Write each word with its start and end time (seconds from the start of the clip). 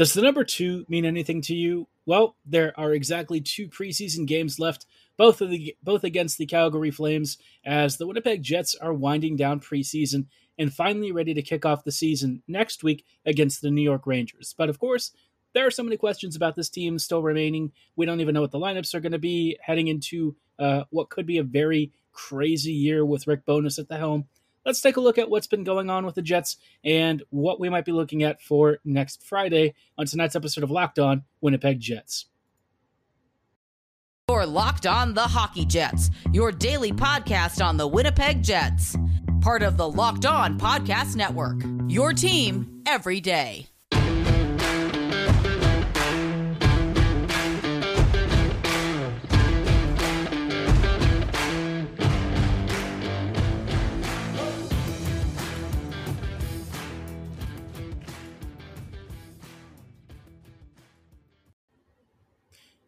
Does 0.00 0.14
the 0.14 0.22
number 0.22 0.44
two 0.44 0.86
mean 0.88 1.04
anything 1.04 1.42
to 1.42 1.54
you? 1.54 1.86
Well, 2.06 2.34
there 2.46 2.72
are 2.80 2.94
exactly 2.94 3.38
two 3.38 3.68
preseason 3.68 4.26
games 4.26 4.58
left, 4.58 4.86
both 5.18 5.42
of 5.42 5.50
the 5.50 5.76
both 5.82 6.04
against 6.04 6.38
the 6.38 6.46
Calgary 6.46 6.90
Flames, 6.90 7.36
as 7.66 7.98
the 7.98 8.06
Winnipeg 8.06 8.42
Jets 8.42 8.74
are 8.74 8.94
winding 8.94 9.36
down 9.36 9.60
preseason 9.60 10.24
and 10.58 10.72
finally 10.72 11.12
ready 11.12 11.34
to 11.34 11.42
kick 11.42 11.66
off 11.66 11.84
the 11.84 11.92
season 11.92 12.42
next 12.48 12.82
week 12.82 13.04
against 13.26 13.60
the 13.60 13.70
New 13.70 13.82
York 13.82 14.06
Rangers. 14.06 14.54
But 14.56 14.70
of 14.70 14.78
course, 14.78 15.12
there 15.52 15.66
are 15.66 15.70
so 15.70 15.82
many 15.82 15.98
questions 15.98 16.34
about 16.34 16.56
this 16.56 16.70
team 16.70 16.98
still 16.98 17.22
remaining. 17.22 17.70
We 17.94 18.06
don't 18.06 18.22
even 18.22 18.32
know 18.32 18.40
what 18.40 18.52
the 18.52 18.58
lineups 18.58 18.94
are 18.94 19.00
going 19.00 19.12
to 19.12 19.18
be 19.18 19.58
heading 19.60 19.88
into 19.88 20.34
uh, 20.58 20.84
what 20.88 21.10
could 21.10 21.26
be 21.26 21.36
a 21.36 21.42
very 21.42 21.92
crazy 22.10 22.72
year 22.72 23.04
with 23.04 23.26
Rick 23.26 23.44
Bowness 23.44 23.78
at 23.78 23.88
the 23.88 23.98
helm 23.98 24.28
let's 24.64 24.80
take 24.80 24.96
a 24.96 25.00
look 25.00 25.18
at 25.18 25.30
what's 25.30 25.46
been 25.46 25.64
going 25.64 25.90
on 25.90 26.06
with 26.06 26.14
the 26.14 26.22
Jets 26.22 26.56
and 26.84 27.22
what 27.30 27.60
we 27.60 27.68
might 27.68 27.84
be 27.84 27.92
looking 27.92 28.22
at 28.22 28.40
for 28.42 28.78
next 28.84 29.22
Friday 29.22 29.74
on 29.98 30.06
tonight's 30.06 30.36
episode 30.36 30.64
of 30.64 30.70
Locked 30.70 30.98
On 30.98 31.24
Winnipeg 31.40 31.80
Jets. 31.80 32.26
You're 34.28 34.46
Locked 34.46 34.86
On 34.86 35.14
the 35.14 35.22
Hockey 35.22 35.64
Jets, 35.64 36.10
your 36.32 36.52
daily 36.52 36.92
podcast 36.92 37.64
on 37.64 37.76
the 37.76 37.88
Winnipeg 37.88 38.42
Jets. 38.42 38.96
Part 39.40 39.62
of 39.62 39.76
the 39.76 39.88
Locked 39.88 40.26
On 40.26 40.58
Podcast 40.58 41.16
Network. 41.16 41.62
Your 41.88 42.12
team 42.12 42.82
every 42.86 43.20
day. 43.20 43.69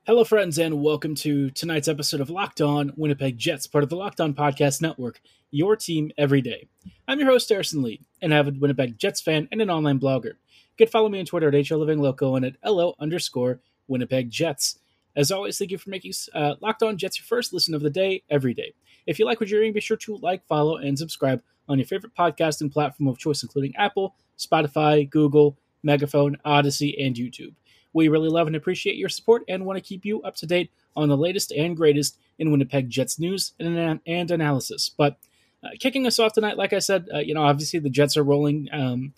Hello, 0.05 0.25
friends, 0.25 0.59
and 0.59 0.83
welcome 0.83 1.15
to 1.15 1.49
tonight's 1.51 1.87
episode 1.87 2.21
of 2.21 2.29
Locked 2.29 2.61
On 2.61 2.93
Winnipeg 2.97 3.39
Jets, 3.39 3.69
part 3.69 3.85
of 3.85 3.89
the 3.89 3.95
Locked 3.95 4.21
On 4.21 4.35
Podcast 4.35 4.83
Network, 4.83 5.21
your 5.53 5.77
team 5.77 6.11
every 6.19 6.41
day. 6.41 6.67
I'm 7.07 7.21
your 7.21 7.31
host, 7.31 7.49
Harrison 7.49 7.83
Lee, 7.83 8.01
an 8.21 8.33
avid 8.33 8.61
Winnipeg 8.61 8.99
Jets 8.99 9.21
fan 9.21 9.47
and 9.53 9.63
an 9.63 9.71
online 9.71 10.01
blogger. 10.01 10.25
You 10.25 10.77
can 10.77 10.89
follow 10.89 11.09
me 11.09 11.21
on 11.21 11.25
Twitter 11.25 11.47
at 11.47 11.55
HLivingLoco 11.55 12.37
and 12.37 12.45
at 12.45 12.57
LO 12.65 12.97
underscore 12.99 13.61
Winnipeg 13.87 14.29
Jets. 14.29 14.81
As 15.15 15.31
always, 15.31 15.57
thank 15.57 15.71
you 15.71 15.79
for 15.79 15.91
making 15.91 16.15
uh, 16.35 16.57
Locked 16.61 16.83
On 16.83 16.99
Jets 16.99 17.21
your 17.21 17.27
first 17.27 17.53
listen 17.53 17.73
of 17.73 17.83
the 17.83 17.89
day 17.89 18.25
every 18.29 18.55
day. 18.55 18.75
If 19.07 19.21
you 19.21 19.25
like 19.25 19.39
what 19.39 19.51
you're 19.51 19.61
hearing, 19.61 19.73
be 19.73 19.81
sure 19.81 19.97
to 19.99 20.17
like, 20.17 20.45
follow, 20.49 20.79
and 20.79 20.99
subscribe 20.99 21.41
on 21.69 21.79
your 21.79 21.87
favorite 21.87 22.17
podcasting 22.19 22.73
platform 22.73 23.07
of 23.07 23.19
choice, 23.19 23.45
including 23.45 23.77
Apple, 23.77 24.17
Spotify, 24.37 25.09
Google, 25.09 25.57
Megaphone, 25.85 26.39
Odyssey, 26.45 27.01
and 27.01 27.15
YouTube. 27.15 27.55
We 27.93 28.09
really 28.09 28.29
love 28.29 28.47
and 28.47 28.57
appreciate 28.57 28.97
your 28.97 29.09
support 29.09 29.43
and 29.49 29.65
want 29.65 29.77
to 29.77 29.85
keep 29.85 30.05
you 30.05 30.23
up 30.23 30.37
to 30.37 30.47
date 30.47 30.71
on 30.97 31.09
the 31.09 31.17
latest 31.17 31.53
and 31.53 31.77
greatest 31.77 32.19
in 32.39 32.51
Winnipeg 32.51 32.91
Jets 32.91 33.19
news 33.19 33.53
and, 33.59 34.01
and 34.07 34.31
analysis. 34.31 34.91
But 34.97 35.19
uh, 35.65 35.71
kicking 35.79 36.07
us 36.07 36.19
off 36.19 36.33
tonight, 36.33 36.57
like 36.57 36.73
I 36.73 36.81
said, 36.81 37.09
uh, 37.15 37.19
you 37.19 37.35
know, 37.35 37.43
obviously 37.43 37.79
the 37.79 37.91
Jets 37.91 38.17
are 38.17 38.25
rolling, 38.25 38.69
um, 38.73 39.15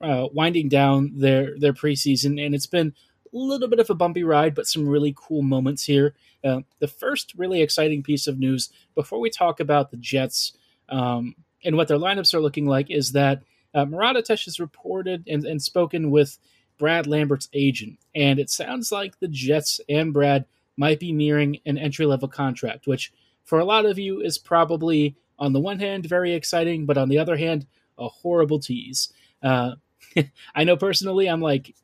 uh, 0.00 0.28
winding 0.32 0.68
down 0.68 1.12
their 1.16 1.58
their 1.58 1.72
preseason, 1.72 2.44
and 2.44 2.54
it's 2.54 2.66
been 2.66 2.92
a 3.32 3.36
little 3.36 3.68
bit 3.68 3.80
of 3.80 3.88
a 3.88 3.94
bumpy 3.94 4.22
ride, 4.22 4.54
but 4.54 4.66
some 4.66 4.88
really 4.88 5.14
cool 5.16 5.42
moments 5.42 5.84
here. 5.84 6.14
Uh, 6.44 6.60
the 6.80 6.88
first 6.88 7.32
really 7.36 7.62
exciting 7.62 8.02
piece 8.02 8.26
of 8.26 8.38
news 8.38 8.70
before 8.94 9.20
we 9.20 9.30
talk 9.30 9.58
about 9.58 9.90
the 9.90 9.96
Jets 9.96 10.52
um, 10.88 11.34
and 11.64 11.76
what 11.76 11.88
their 11.88 11.98
lineups 11.98 12.34
are 12.34 12.40
looking 12.40 12.66
like 12.66 12.90
is 12.90 13.12
that 13.12 13.42
uh, 13.74 13.84
Murat 13.84 14.16
Ates 14.16 14.44
has 14.44 14.60
reported 14.60 15.24
and, 15.26 15.44
and 15.44 15.62
spoken 15.62 16.10
with 16.10 16.38
Brad 16.78 17.06
Lambert's 17.06 17.48
agent, 17.52 17.98
and 18.14 18.38
it 18.38 18.50
sounds 18.50 18.92
like 18.92 19.18
the 19.18 19.28
Jets 19.28 19.80
and 19.88 20.12
Brad 20.12 20.44
might 20.76 21.00
be 21.00 21.12
nearing 21.12 21.58
an 21.66 21.78
entry 21.78 22.06
level 22.06 22.28
contract, 22.28 22.86
which 22.86 23.12
for 23.44 23.58
a 23.58 23.64
lot 23.64 23.86
of 23.86 23.98
you 23.98 24.20
is 24.20 24.38
probably, 24.38 25.16
on 25.38 25.52
the 25.52 25.60
one 25.60 25.78
hand, 25.78 26.06
very 26.06 26.34
exciting, 26.34 26.84
but 26.84 26.98
on 26.98 27.08
the 27.08 27.18
other 27.18 27.36
hand, 27.36 27.66
a 27.98 28.08
horrible 28.08 28.58
tease. 28.58 29.12
Uh, 29.42 29.72
I 30.54 30.64
know 30.64 30.76
personally, 30.76 31.28
I'm 31.28 31.40
like, 31.40 31.74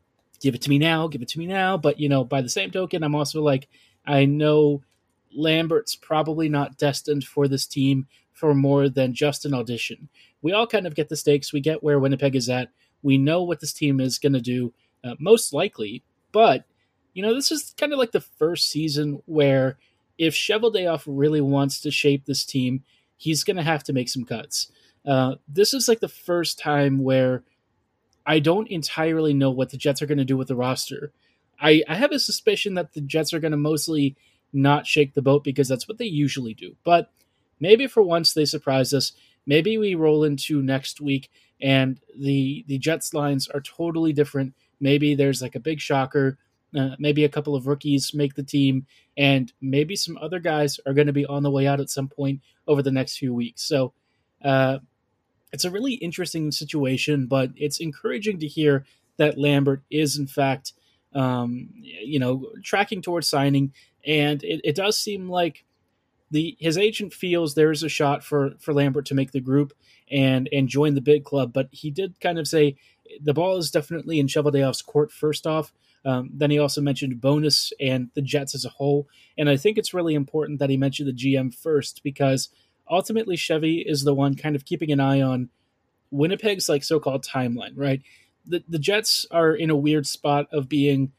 give 0.40 0.54
it 0.54 0.62
to 0.62 0.70
me 0.70 0.78
now, 0.78 1.08
give 1.08 1.22
it 1.22 1.28
to 1.28 1.38
me 1.38 1.46
now. 1.46 1.76
But, 1.76 1.98
you 1.98 2.08
know, 2.08 2.24
by 2.24 2.42
the 2.42 2.48
same 2.48 2.70
token, 2.70 3.02
I'm 3.02 3.14
also 3.14 3.40
like, 3.40 3.68
I 4.04 4.24
know 4.24 4.82
Lambert's 5.34 5.94
probably 5.94 6.48
not 6.48 6.76
destined 6.76 7.24
for 7.24 7.48
this 7.48 7.66
team 7.66 8.06
for 8.32 8.54
more 8.54 8.88
than 8.88 9.14
just 9.14 9.44
an 9.44 9.54
audition. 9.54 10.08
We 10.42 10.52
all 10.52 10.66
kind 10.66 10.86
of 10.86 10.94
get 10.94 11.08
the 11.08 11.16
stakes, 11.16 11.52
we 11.52 11.60
get 11.60 11.82
where 11.82 12.00
Winnipeg 12.00 12.34
is 12.34 12.48
at. 12.48 12.70
We 13.02 13.18
know 13.18 13.42
what 13.42 13.60
this 13.60 13.72
team 13.72 14.00
is 14.00 14.18
going 14.18 14.32
to 14.32 14.40
do 14.40 14.72
uh, 15.04 15.14
most 15.18 15.52
likely. 15.52 16.02
But 16.32 16.64
you 17.14 17.22
know, 17.22 17.34
this 17.34 17.52
is 17.52 17.74
kind 17.78 17.92
of 17.92 17.98
like 17.98 18.12
the 18.12 18.20
first 18.20 18.70
season 18.70 19.22
where 19.26 19.78
if 20.18 20.34
Cheveldayoff 20.34 21.02
really 21.06 21.40
wants 21.40 21.80
to 21.80 21.90
shape 21.90 22.24
this 22.24 22.44
team, 22.44 22.84
he's 23.16 23.44
going 23.44 23.56
to 23.56 23.62
have 23.62 23.84
to 23.84 23.92
make 23.92 24.08
some 24.08 24.24
cuts. 24.24 24.70
Uh, 25.06 25.34
this 25.48 25.74
is 25.74 25.88
like 25.88 26.00
the 26.00 26.08
first 26.08 26.58
time 26.58 27.02
where 27.02 27.42
I 28.24 28.38
don't 28.38 28.68
entirely 28.68 29.34
know 29.34 29.50
what 29.50 29.70
the 29.70 29.76
Jets 29.76 30.00
are 30.00 30.06
going 30.06 30.18
to 30.18 30.24
do 30.24 30.36
with 30.36 30.48
the 30.48 30.56
roster. 30.56 31.12
I, 31.60 31.82
I 31.88 31.96
have 31.96 32.12
a 32.12 32.18
suspicion 32.18 32.74
that 32.74 32.92
the 32.92 33.00
Jets 33.00 33.34
are 33.34 33.40
going 33.40 33.52
to 33.52 33.56
mostly 33.58 34.16
not 34.52 34.86
shake 34.86 35.14
the 35.14 35.22
boat 35.22 35.44
because 35.44 35.68
that's 35.68 35.88
what 35.88 35.98
they 35.98 36.06
usually 36.06 36.54
do. 36.54 36.76
But 36.84 37.10
maybe 37.58 37.86
for 37.86 38.02
once 38.02 38.32
they 38.32 38.44
surprise 38.44 38.92
us. 38.92 39.12
Maybe 39.44 39.76
we 39.76 39.94
roll 39.94 40.24
into 40.24 40.62
next 40.62 41.00
week 41.00 41.30
and 41.60 42.00
the 42.16 42.64
the 42.66 42.78
Jets 42.78 43.14
lines 43.14 43.48
are 43.48 43.60
totally 43.60 44.12
different 44.12 44.54
Maybe 44.82 45.14
there's 45.14 45.40
like 45.40 45.54
a 45.54 45.60
big 45.60 45.80
shocker. 45.80 46.36
Uh, 46.76 46.96
maybe 46.98 47.24
a 47.24 47.28
couple 47.28 47.54
of 47.54 47.66
rookies 47.66 48.14
make 48.14 48.34
the 48.34 48.42
team, 48.42 48.86
and 49.18 49.52
maybe 49.60 49.94
some 49.94 50.16
other 50.22 50.40
guys 50.40 50.80
are 50.86 50.94
going 50.94 51.06
to 51.06 51.12
be 51.12 51.26
on 51.26 51.42
the 51.42 51.50
way 51.50 51.66
out 51.66 51.80
at 51.80 51.90
some 51.90 52.08
point 52.08 52.40
over 52.66 52.82
the 52.82 52.90
next 52.90 53.18
few 53.18 53.34
weeks. 53.34 53.62
So 53.62 53.92
uh, 54.42 54.78
it's 55.52 55.66
a 55.66 55.70
really 55.70 55.94
interesting 55.94 56.50
situation, 56.50 57.26
but 57.26 57.50
it's 57.56 57.78
encouraging 57.78 58.38
to 58.40 58.46
hear 58.46 58.86
that 59.18 59.36
Lambert 59.36 59.82
is, 59.90 60.16
in 60.16 60.26
fact, 60.26 60.72
um, 61.14 61.68
you 61.82 62.18
know, 62.18 62.50
tracking 62.62 63.02
towards 63.02 63.28
signing. 63.28 63.74
And 64.06 64.42
it, 64.42 64.62
it 64.64 64.74
does 64.74 64.98
seem 64.98 65.28
like 65.28 65.64
the 66.32 66.56
his 66.58 66.78
agent 66.78 67.12
feels 67.12 67.54
there 67.54 67.70
is 67.70 67.82
a 67.82 67.88
shot 67.88 68.24
for 68.24 68.52
for 68.58 68.72
Lambert 68.72 69.06
to 69.06 69.14
make 69.14 69.32
the 69.32 69.40
group 69.40 69.72
and 70.10 70.48
and 70.50 70.66
join 70.66 70.94
the 70.94 71.00
big 71.00 71.24
club. 71.24 71.52
But 71.52 71.68
he 71.70 71.90
did 71.90 72.18
kind 72.20 72.38
of 72.38 72.48
say 72.48 72.76
the 73.20 73.34
ball 73.34 73.58
is 73.58 73.70
definitely 73.70 74.18
in 74.18 74.26
Cheveldayoff's 74.26 74.82
court 74.82 75.12
first 75.12 75.46
off. 75.46 75.72
Um, 76.04 76.30
then 76.32 76.50
he 76.50 76.58
also 76.58 76.80
mentioned 76.80 77.20
Bowness 77.20 77.72
and 77.78 78.10
the 78.14 78.22
Jets 78.22 78.54
as 78.54 78.64
a 78.64 78.70
whole. 78.70 79.06
And 79.38 79.48
I 79.48 79.56
think 79.56 79.78
it's 79.78 79.94
really 79.94 80.14
important 80.14 80.58
that 80.58 80.70
he 80.70 80.76
mentioned 80.76 81.08
the 81.08 81.12
GM 81.12 81.54
first 81.54 82.02
because 82.02 82.48
ultimately 82.90 83.36
Chevy 83.36 83.84
is 83.86 84.02
the 84.02 84.14
one 84.14 84.34
kind 84.34 84.56
of 84.56 84.64
keeping 84.64 84.90
an 84.90 85.00
eye 85.00 85.20
on 85.20 85.50
Winnipeg's 86.10 86.68
like 86.68 86.82
so-called 86.82 87.24
timeline, 87.24 87.74
right? 87.76 88.02
The 88.46 88.64
the 88.66 88.78
Jets 88.78 89.26
are 89.30 89.54
in 89.54 89.70
a 89.70 89.76
weird 89.76 90.06
spot 90.06 90.48
of 90.50 90.68
being 90.68 91.12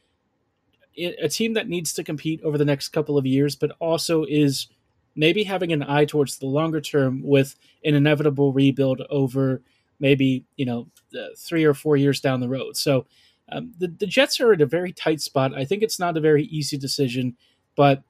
a 0.96 1.28
team 1.28 1.54
that 1.54 1.68
needs 1.68 1.92
to 1.94 2.04
compete 2.04 2.40
over 2.42 2.58
the 2.58 2.64
next 2.64 2.88
couple 2.88 3.16
of 3.16 3.26
years, 3.26 3.56
but 3.56 3.72
also 3.80 4.24
is 4.24 4.68
maybe 5.16 5.44
having 5.44 5.72
an 5.72 5.82
eye 5.82 6.04
towards 6.04 6.38
the 6.38 6.46
longer 6.46 6.80
term 6.80 7.22
with 7.22 7.56
an 7.84 7.94
inevitable 7.94 8.52
rebuild 8.52 9.02
over 9.10 9.62
maybe 10.00 10.44
you 10.56 10.66
know 10.66 10.88
three 11.36 11.64
or 11.64 11.74
four 11.74 11.96
years 11.96 12.20
down 12.20 12.40
the 12.40 12.48
road. 12.48 12.76
So 12.76 13.06
um, 13.50 13.72
the 13.78 13.88
the 13.88 14.06
Jets 14.06 14.40
are 14.40 14.52
at 14.52 14.60
a 14.60 14.66
very 14.66 14.92
tight 14.92 15.20
spot. 15.20 15.56
I 15.56 15.64
think 15.64 15.82
it's 15.82 15.98
not 15.98 16.16
a 16.16 16.20
very 16.20 16.44
easy 16.44 16.76
decision, 16.76 17.36
but 17.76 18.02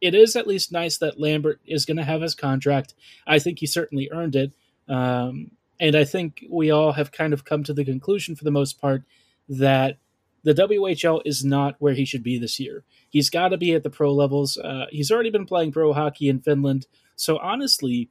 it 0.00 0.14
is 0.14 0.36
at 0.36 0.46
least 0.46 0.72
nice 0.72 0.98
that 0.98 1.20
Lambert 1.20 1.60
is 1.66 1.84
going 1.84 1.98
to 1.98 2.04
have 2.04 2.22
his 2.22 2.34
contract. 2.34 2.94
I 3.26 3.38
think 3.38 3.58
he 3.58 3.66
certainly 3.66 4.08
earned 4.12 4.36
it, 4.36 4.52
um, 4.88 5.50
and 5.78 5.96
I 5.96 6.04
think 6.04 6.44
we 6.50 6.70
all 6.70 6.92
have 6.92 7.12
kind 7.12 7.32
of 7.32 7.44
come 7.44 7.64
to 7.64 7.74
the 7.74 7.84
conclusion 7.84 8.34
for 8.34 8.44
the 8.44 8.50
most 8.50 8.80
part 8.80 9.04
that 9.48 9.98
the 10.42 10.54
WHL 10.54 11.22
is 11.24 11.44
not 11.44 11.76
where 11.78 11.94
he 11.94 12.04
should 12.04 12.22
be 12.22 12.38
this 12.38 12.58
year. 12.58 12.84
He's 13.08 13.30
got 13.30 13.48
to 13.48 13.58
be 13.58 13.74
at 13.74 13.82
the 13.82 13.90
pro 13.90 14.12
levels. 14.12 14.56
Uh, 14.56 14.86
he's 14.90 15.10
already 15.10 15.30
been 15.30 15.46
playing 15.46 15.72
pro 15.72 15.92
hockey 15.92 16.28
in 16.28 16.40
Finland, 16.40 16.86
so 17.16 17.38
honestly, 17.38 18.08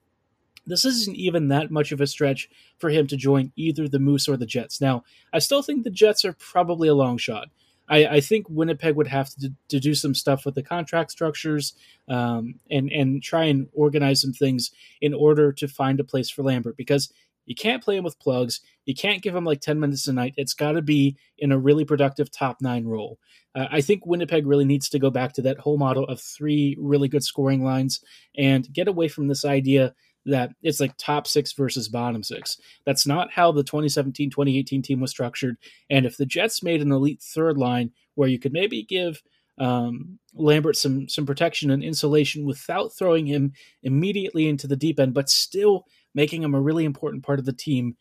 this 0.65 0.85
isn't 0.85 1.15
even 1.15 1.47
that 1.47 1.71
much 1.71 1.91
of 1.91 1.99
a 1.99 2.07
stretch 2.07 2.49
for 2.77 2.89
him 2.89 3.07
to 3.07 3.17
join 3.17 3.51
either 3.55 3.87
the 3.87 3.99
Moose 3.99 4.27
or 4.27 4.37
the 4.37 4.45
Jets. 4.45 4.79
Now, 4.79 5.03
I 5.33 5.39
still 5.39 5.63
think 5.63 5.83
the 5.83 5.89
Jets 5.89 6.23
are 6.25 6.33
probably 6.33 6.87
a 6.87 6.93
long 6.93 7.17
shot. 7.17 7.49
I, 7.89 8.05
I 8.05 8.19
think 8.21 8.45
Winnipeg 8.49 8.95
would 8.95 9.07
have 9.07 9.29
to, 9.35 9.51
to 9.69 9.79
do 9.79 9.95
some 9.95 10.13
stuff 10.13 10.45
with 10.45 10.53
the 10.55 10.63
contract 10.63 11.11
structures 11.11 11.73
um, 12.07 12.55
and 12.69 12.91
and 12.91 13.23
try 13.23 13.45
and 13.45 13.67
organize 13.73 14.21
some 14.21 14.33
things 14.33 14.71
in 15.01 15.13
order 15.13 15.51
to 15.53 15.67
find 15.67 15.99
a 15.99 16.03
place 16.03 16.29
for 16.29 16.43
Lambert 16.43 16.77
because 16.77 17.11
you 17.49 17.55
can't 17.55 17.83
play 17.83 17.97
him 17.97 18.03
with 18.03 18.19
plugs. 18.19 18.61
You 18.85 18.93
can't 18.93 19.23
give 19.23 19.35
him 19.35 19.43
like 19.43 19.59
10 19.59 19.79
minutes 19.79 20.07
a 20.07 20.13
night. 20.13 20.35
It's 20.37 20.53
got 20.53 20.73
to 20.73 20.83
be 20.83 21.17
in 21.39 21.51
a 21.51 21.57
really 21.57 21.83
productive 21.83 22.29
top 22.29 22.57
nine 22.61 22.85
role. 22.85 23.17
Uh, 23.55 23.65
I 23.71 23.81
think 23.81 24.05
Winnipeg 24.05 24.45
really 24.45 24.65
needs 24.65 24.87
to 24.89 24.99
go 24.99 25.09
back 25.09 25.33
to 25.33 25.41
that 25.41 25.57
whole 25.57 25.79
model 25.79 26.05
of 26.05 26.21
three 26.21 26.77
really 26.79 27.07
good 27.07 27.23
scoring 27.23 27.63
lines 27.63 28.01
and 28.37 28.71
get 28.71 28.87
away 28.87 29.07
from 29.07 29.27
this 29.27 29.45
idea 29.45 29.95
that 30.27 30.51
it's 30.61 30.79
like 30.79 30.95
top 30.97 31.25
six 31.25 31.51
versus 31.53 31.89
bottom 31.89 32.21
six. 32.21 32.55
That's 32.85 33.07
not 33.07 33.31
how 33.31 33.51
the 33.51 33.63
2017 33.63 34.29
2018 34.29 34.83
team 34.83 34.99
was 34.99 35.09
structured. 35.09 35.57
And 35.89 36.05
if 36.05 36.17
the 36.17 36.27
Jets 36.27 36.61
made 36.61 36.83
an 36.83 36.91
elite 36.91 37.19
third 37.23 37.57
line 37.57 37.89
where 38.13 38.29
you 38.29 38.37
could 38.37 38.53
maybe 38.53 38.83
give 38.83 39.23
um, 39.59 40.19
Lambert 40.33 40.77
some 40.77 41.09
some 41.09 41.25
protection 41.25 41.71
and 41.71 41.83
insulation 41.83 42.45
without 42.45 42.93
throwing 42.93 43.25
him 43.25 43.53
immediately 43.83 44.47
into 44.47 44.67
the 44.67 44.77
deep 44.77 44.99
end, 44.99 45.13
but 45.13 45.29
still 45.29 45.85
making 46.13 46.43
him 46.43 46.55
a 46.55 46.61
really 46.61 46.85
important 46.85 47.23
part 47.23 47.39
of 47.39 47.45
the 47.45 47.53
team. 47.53 47.95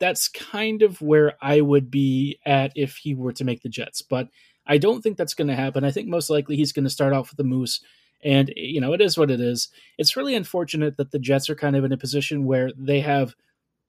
That's 0.00 0.28
kind 0.28 0.82
of 0.82 1.00
where 1.00 1.34
I 1.40 1.60
would 1.60 1.90
be 1.90 2.38
at 2.44 2.72
if 2.74 2.96
he 2.96 3.14
were 3.14 3.32
to 3.32 3.44
make 3.44 3.62
the 3.62 3.68
Jets, 3.68 4.02
but 4.02 4.28
I 4.66 4.78
don't 4.78 5.02
think 5.02 5.16
that's 5.16 5.34
going 5.34 5.48
to 5.48 5.54
happen. 5.54 5.84
I 5.84 5.90
think 5.90 6.08
most 6.08 6.30
likely 6.30 6.56
he's 6.56 6.72
going 6.72 6.84
to 6.84 6.90
start 6.90 7.12
off 7.12 7.30
with 7.30 7.36
the 7.36 7.44
Moose, 7.44 7.80
and 8.22 8.52
you 8.56 8.80
know 8.80 8.92
it 8.92 9.00
is 9.00 9.18
what 9.18 9.30
it 9.30 9.40
is. 9.40 9.68
It's 9.98 10.16
really 10.16 10.34
unfortunate 10.34 10.96
that 10.96 11.10
the 11.10 11.18
Jets 11.18 11.50
are 11.50 11.54
kind 11.54 11.76
of 11.76 11.84
in 11.84 11.92
a 11.92 11.98
position 11.98 12.44
where 12.44 12.70
they 12.76 13.00
have 13.00 13.34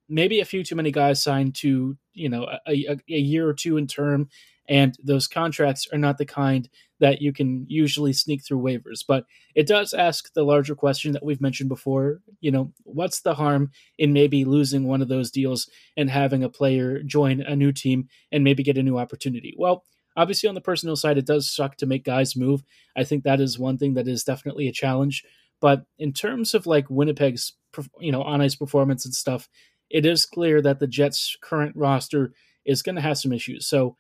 maybe 0.08 0.40
a 0.40 0.46
few 0.46 0.64
too 0.64 0.76
many 0.76 0.92
guys 0.92 1.22
signed 1.24 1.56
to 1.56 1.98
you 2.14 2.30
know 2.30 2.48
a, 2.68 2.72
a, 2.72 2.98
a 3.10 3.20
year 3.20 3.48
or 3.48 3.54
two 3.54 3.78
in 3.78 3.88
term, 3.88 4.30
and 4.68 4.96
those 5.04 5.28
contracts 5.28 5.88
are 5.92 5.98
not 5.98 6.18
the 6.18 6.26
kind 6.26 6.70
that 7.00 7.22
you 7.22 7.34
can 7.34 7.66
usually 7.68 8.14
sneak 8.14 8.44
through 8.44 8.62
waivers. 8.62 9.04
But 9.08 9.26
it 9.54 9.68
does 9.68 9.94
ask 9.94 10.34
the 10.34 10.44
larger 10.44 10.76
question 10.76 11.12
that 11.12 11.24
we've 11.24 11.42
mentioned 11.42 11.70
before. 11.70 12.22
You 12.40 12.52
know, 12.52 12.72
what's 12.84 13.22
the 13.22 13.36
harm 13.36 13.72
in 13.98 14.14
maybe 14.14 14.46
losing 14.46 14.88
one 14.88 15.02
of 15.02 15.08
those 15.08 15.32
deals 15.32 15.70
and 15.98 16.10
having 16.10 16.44
a 16.44 16.50
player 16.50 17.02
join 17.04 17.42
a 17.42 17.56
new 17.56 17.72
team 17.72 18.08
and 18.32 18.44
maybe 18.44 18.64
get 18.64 18.78
a 18.78 18.84
new 18.84 18.98
opportunity? 18.98 19.54
Well, 19.58 19.84
obviously 20.16 20.48
on 20.48 20.56
the 20.56 20.62
personal 20.62 20.96
side, 20.96 21.18
it 21.18 21.26
does 21.26 21.50
suck 21.50 21.78
to 21.78 21.86
make 21.86 22.06
guys 22.06 22.36
move. 22.36 22.64
I 22.96 23.04
think 23.04 23.24
that 23.24 23.42
is 23.42 23.60
one 23.60 23.78
thing 23.78 23.96
that 23.96 24.08
is 24.08 24.24
definitely 24.24 24.68
a 24.68 24.74
challenge. 24.74 25.24
But 25.62 25.84
in 25.98 26.14
terms 26.14 26.54
of 26.54 26.66
like 26.66 26.90
Winnipeg's, 26.90 27.54
you 28.00 28.12
know, 28.12 28.22
on 28.22 28.42
ice 28.42 28.56
performance 28.56 29.06
and 29.06 29.14
stuff, 29.14 29.50
it 29.90 30.06
is 30.06 30.26
clear 30.26 30.62
that 30.62 30.80
the 30.80 30.88
Jets' 30.88 31.38
current 31.42 31.76
roster 31.76 32.34
is 32.66 32.82
going 32.82 32.96
to 32.96 33.02
have 33.02 33.18
some 33.18 33.32
issues. 33.32 33.68
So 33.68 33.98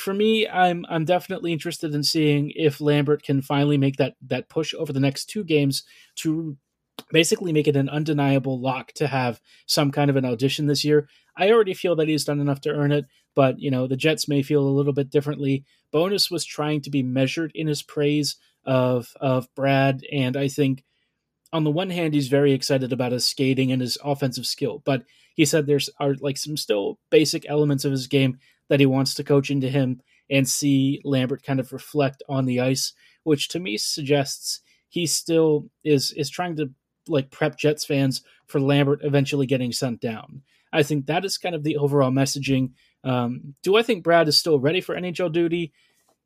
for 0.00 0.14
me, 0.14 0.48
I'm 0.48 0.84
I'm 0.88 1.04
definitely 1.04 1.52
interested 1.52 1.94
in 1.94 2.02
seeing 2.02 2.52
if 2.54 2.80
Lambert 2.80 3.22
can 3.22 3.42
finally 3.42 3.78
make 3.78 3.96
that 3.96 4.14
that 4.26 4.48
push 4.48 4.74
over 4.74 4.92
the 4.92 5.00
next 5.00 5.26
two 5.26 5.44
games 5.44 5.84
to 6.16 6.56
basically 7.10 7.52
make 7.52 7.68
it 7.68 7.76
an 7.76 7.88
undeniable 7.88 8.60
lock 8.60 8.92
to 8.92 9.06
have 9.06 9.40
some 9.66 9.90
kind 9.90 10.10
of 10.10 10.16
an 10.16 10.24
audition 10.24 10.66
this 10.66 10.84
year. 10.84 11.08
I 11.36 11.50
already 11.50 11.74
feel 11.74 11.94
that 11.96 12.08
he's 12.08 12.24
done 12.24 12.40
enough 12.40 12.60
to 12.62 12.70
earn 12.70 12.92
it, 12.92 13.06
but 13.34 13.60
you 13.60 13.70
know 13.70 13.86
the 13.86 13.96
Jets 13.96 14.28
may 14.28 14.42
feel 14.42 14.62
a 14.62 14.70
little 14.70 14.92
bit 14.92 15.10
differently. 15.10 15.64
Bowness 15.92 16.30
was 16.30 16.44
trying 16.44 16.80
to 16.82 16.90
be 16.90 17.02
measured 17.02 17.52
in 17.54 17.66
his 17.66 17.82
praise 17.82 18.36
of 18.64 19.12
of 19.20 19.48
Brad, 19.54 20.02
and 20.12 20.36
I 20.36 20.48
think 20.48 20.84
on 21.52 21.64
the 21.64 21.70
one 21.70 21.90
hand 21.90 22.14
he's 22.14 22.28
very 22.28 22.52
excited 22.52 22.92
about 22.92 23.12
his 23.12 23.24
skating 23.26 23.72
and 23.72 23.80
his 23.80 23.96
offensive 24.04 24.46
skill, 24.46 24.82
but 24.84 25.04
he 25.34 25.44
said 25.44 25.66
there's 25.66 25.88
are 26.00 26.14
like 26.20 26.36
some 26.36 26.56
still 26.56 26.98
basic 27.10 27.48
elements 27.48 27.84
of 27.84 27.92
his 27.92 28.06
game 28.06 28.38
that 28.68 28.80
he 28.80 28.86
wants 28.86 29.14
to 29.14 29.24
coach 29.24 29.50
into 29.50 29.68
him 29.68 30.00
and 30.30 30.48
see 30.48 31.00
Lambert 31.04 31.42
kind 31.42 31.60
of 31.60 31.72
reflect 31.72 32.22
on 32.28 32.44
the 32.44 32.60
ice, 32.60 32.92
which 33.24 33.48
to 33.48 33.60
me 33.60 33.76
suggests 33.76 34.60
he 34.88 35.06
still 35.06 35.70
is 35.84 36.12
is 36.12 36.30
trying 36.30 36.56
to 36.56 36.70
like 37.06 37.30
prep 37.30 37.56
Jets 37.56 37.84
fans 37.84 38.22
for 38.46 38.60
Lambert 38.60 39.00
eventually 39.02 39.46
getting 39.46 39.72
sent 39.72 40.00
down. 40.00 40.42
I 40.72 40.82
think 40.82 41.06
that 41.06 41.24
is 41.24 41.38
kind 41.38 41.54
of 41.54 41.62
the 41.62 41.76
overall 41.76 42.10
messaging. 42.10 42.72
Um, 43.04 43.54
do 43.62 43.76
I 43.76 43.82
think 43.82 44.04
Brad 44.04 44.28
is 44.28 44.38
still 44.38 44.60
ready 44.60 44.80
for 44.80 44.94
NHL 44.94 45.32
duty? 45.32 45.72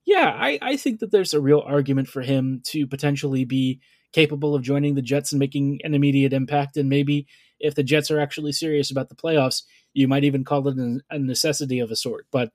Yeah, 0.05 0.37
I, 0.37 0.59
I 0.61 0.77
think 0.77 0.99
that 1.01 1.13
there's 1.13 1.35
a 1.35 1.41
real 1.41 1.63
argument 1.65 2.09
for 2.09 2.23
him 2.23 2.61
to 2.67 2.87
potentially 2.87 3.45
be 3.45 3.81
capable 4.13 4.55
of 4.55 4.63
joining 4.63 4.95
the 4.95 5.03
Jets 5.03 5.33
and 5.33 5.39
making 5.39 5.81
an 5.85 5.95
immediate 5.95 6.33
impact. 6.33 6.77
And 6.77 6.89
maybe 6.89 7.27
if 7.61 7.75
the 7.75 7.85
Jets 7.85 8.11
are 8.11 8.19
actually 8.19 8.53
serious 8.53 8.91
about 8.91 9.09
the 9.09 9.15
playoffs, 9.15 9.63
you 9.95 10.09
might 10.09 10.25
even 10.25 10.45
call 10.45 10.67
it 10.69 11.03
a 11.11 11.19
necessity 11.19 11.81
of 11.81 11.91
a 11.91 11.97
sort. 11.97 12.27
But 12.31 12.53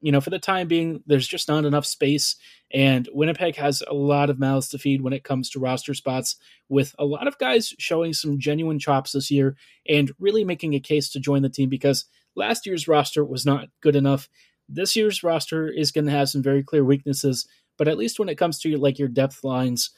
you 0.00 0.12
know, 0.12 0.20
for 0.20 0.28
the 0.28 0.38
time 0.38 0.68
being, 0.68 1.02
there's 1.06 1.26
just 1.26 1.48
not 1.48 1.64
enough 1.64 1.86
space, 1.86 2.36
and 2.70 3.08
Winnipeg 3.12 3.56
has 3.56 3.82
a 3.88 3.94
lot 3.94 4.28
of 4.28 4.38
mouths 4.38 4.68
to 4.68 4.78
feed 4.78 5.00
when 5.00 5.14
it 5.14 5.24
comes 5.24 5.48
to 5.50 5.60
roster 5.60 5.94
spots. 5.94 6.36
With 6.68 6.94
a 6.98 7.06
lot 7.06 7.26
of 7.26 7.38
guys 7.38 7.72
showing 7.78 8.12
some 8.12 8.38
genuine 8.38 8.78
chops 8.78 9.12
this 9.12 9.30
year 9.30 9.56
and 9.88 10.12
really 10.18 10.44
making 10.44 10.74
a 10.74 10.80
case 10.80 11.10
to 11.12 11.20
join 11.20 11.40
the 11.40 11.48
team 11.48 11.70
because 11.70 12.04
last 12.36 12.66
year's 12.66 12.86
roster 12.86 13.24
was 13.24 13.46
not 13.46 13.68
good 13.80 13.96
enough. 13.96 14.28
This 14.68 14.94
year's 14.94 15.22
roster 15.22 15.68
is 15.68 15.90
going 15.90 16.04
to 16.06 16.10
have 16.10 16.28
some 16.28 16.42
very 16.42 16.62
clear 16.62 16.84
weaknesses, 16.84 17.46
but 17.78 17.88
at 17.88 17.96
least 17.96 18.18
when 18.18 18.28
it 18.28 18.36
comes 18.36 18.58
to 18.60 18.76
like 18.76 18.98
your 18.98 19.08
depth 19.08 19.42
lines, 19.42 19.90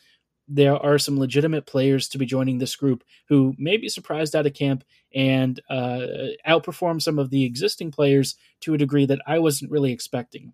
there 0.48 0.76
are 0.76 0.98
some 0.98 1.18
legitimate 1.18 1.66
players 1.66 2.08
to 2.08 2.18
be 2.18 2.26
joining 2.26 2.58
this 2.58 2.76
group 2.76 3.02
who 3.28 3.54
may 3.58 3.76
be 3.76 3.88
surprised 3.88 4.36
out 4.36 4.46
of 4.46 4.54
camp 4.54 4.84
and 5.14 5.60
uh, 5.70 6.06
outperform 6.46 7.02
some 7.02 7.18
of 7.18 7.30
the 7.30 7.44
existing 7.44 7.90
players 7.90 8.36
to 8.60 8.74
a 8.74 8.78
degree 8.78 9.06
that 9.06 9.20
I 9.26 9.38
wasn't 9.38 9.70
really 9.70 9.92
expecting. 9.92 10.52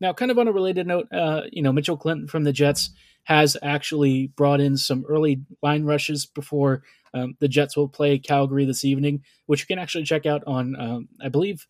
Now, 0.00 0.12
kind 0.12 0.30
of 0.30 0.38
on 0.38 0.48
a 0.48 0.52
related 0.52 0.86
note, 0.86 1.06
uh, 1.12 1.42
you 1.52 1.62
know, 1.62 1.72
Mitchell 1.72 1.96
Clinton 1.96 2.26
from 2.26 2.44
the 2.44 2.52
Jets 2.52 2.90
has 3.24 3.56
actually 3.62 4.28
brought 4.28 4.60
in 4.60 4.76
some 4.76 5.04
early 5.08 5.42
line 5.62 5.84
rushes 5.84 6.26
before 6.26 6.82
um, 7.14 7.36
the 7.40 7.48
Jets 7.48 7.76
will 7.76 7.88
play 7.88 8.18
Calgary 8.18 8.64
this 8.64 8.84
evening, 8.84 9.22
which 9.46 9.60
you 9.60 9.66
can 9.66 9.78
actually 9.78 10.04
check 10.04 10.26
out 10.26 10.42
on, 10.46 10.78
um, 10.78 11.08
I 11.22 11.28
believe, 11.28 11.66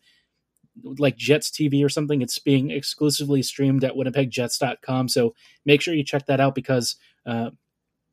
like 0.83 1.15
Jets 1.15 1.49
TV 1.49 1.85
or 1.85 1.89
something. 1.89 2.21
It's 2.21 2.39
being 2.39 2.71
exclusively 2.71 3.41
streamed 3.41 3.83
at 3.83 3.93
winnipegjets.com. 3.93 5.07
So 5.07 5.35
make 5.65 5.81
sure 5.81 5.93
you 5.93 6.03
check 6.03 6.25
that 6.25 6.39
out 6.39 6.55
because 6.55 6.95
uh, 7.25 7.51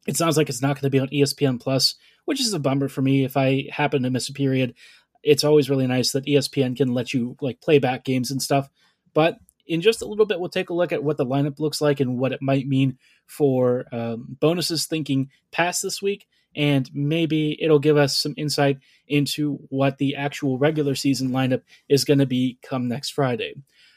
it 0.07 0.17
sounds 0.17 0.37
like 0.37 0.49
it's 0.49 0.63
not 0.63 0.75
going 0.75 0.83
to 0.83 0.91
be 0.91 0.99
on 0.99 1.09
ESPN 1.09 1.61
Plus, 1.61 1.95
which 2.25 2.41
is 2.41 2.53
a 2.53 2.59
bummer 2.59 2.89
for 2.89 3.03
me. 3.03 3.25
If 3.25 3.37
I 3.37 3.69
happen 3.71 4.03
to 4.03 4.11
miss 4.11 4.29
a 4.29 4.33
period, 4.33 4.75
it's 5.23 5.45
always 5.45 5.71
really 5.71 5.87
nice 5.87 6.13
that 6.13 6.27
ESPN 6.27 6.77
can 6.77 6.93
let 6.93 7.15
you 7.15 7.37
like 7.41 7.61
play 7.61 7.79
back 7.79 8.05
games 8.05 8.31
and 8.31 8.43
stuff. 8.43 8.69
But 9.15 9.39
in 9.67 9.81
just 9.81 10.03
a 10.03 10.07
little 10.07 10.27
bit, 10.27 10.41
we'll 10.41 10.49
take 10.49 10.71
a 10.71 10.75
look 10.75 10.93
at 10.93 11.05
what 11.05 11.17
the 11.17 11.27
lineup 11.27 11.61
looks 11.61 11.81
like 11.81 12.01
and 12.01 12.19
what 12.19 12.33
it 12.33 12.43
might 12.43 12.67
mean 12.67 12.99
for 13.27 13.85
um, 13.93 14.37
Bowness's 14.41 14.87
thinking 14.87 15.31
past 15.53 15.83
this 15.83 16.03
week. 16.03 16.27
And 16.55 16.91
maybe 16.93 17.57
it'll 17.63 17.79
give 17.79 17.97
us 17.97 18.19
some 18.19 18.35
insight 18.37 18.79
into 19.07 19.59
what 19.71 19.99
the 19.99 20.17
actual 20.17 20.59
regular 20.59 20.95
season 20.95 21.31
lineup 21.31 21.63
is 21.89 22.05
going 22.05 22.19
to 22.19 22.27
be 22.27 22.59
come 22.63 22.89
next 22.89 23.11
Friday. 23.11 23.55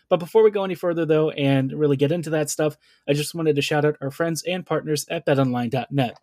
But 0.10 0.20
before 0.20 0.44
we 0.44 0.52
go 0.52 0.64
any 0.64 0.76
further, 0.76 1.06
though, 1.06 1.32
and 1.32 1.72
really 1.74 1.98
get 1.98 2.12
into 2.12 2.30
that 2.32 2.50
stuff, 2.50 2.78
I 3.08 3.14
just 3.14 3.36
wanted 3.36 3.56
to 3.56 3.62
shout 3.62 3.86
out 3.86 3.98
our 4.02 4.12
friends 4.12 4.44
and 4.44 4.66
partners 4.66 5.06
at 5.10 5.26
betonline.net. 5.26 6.18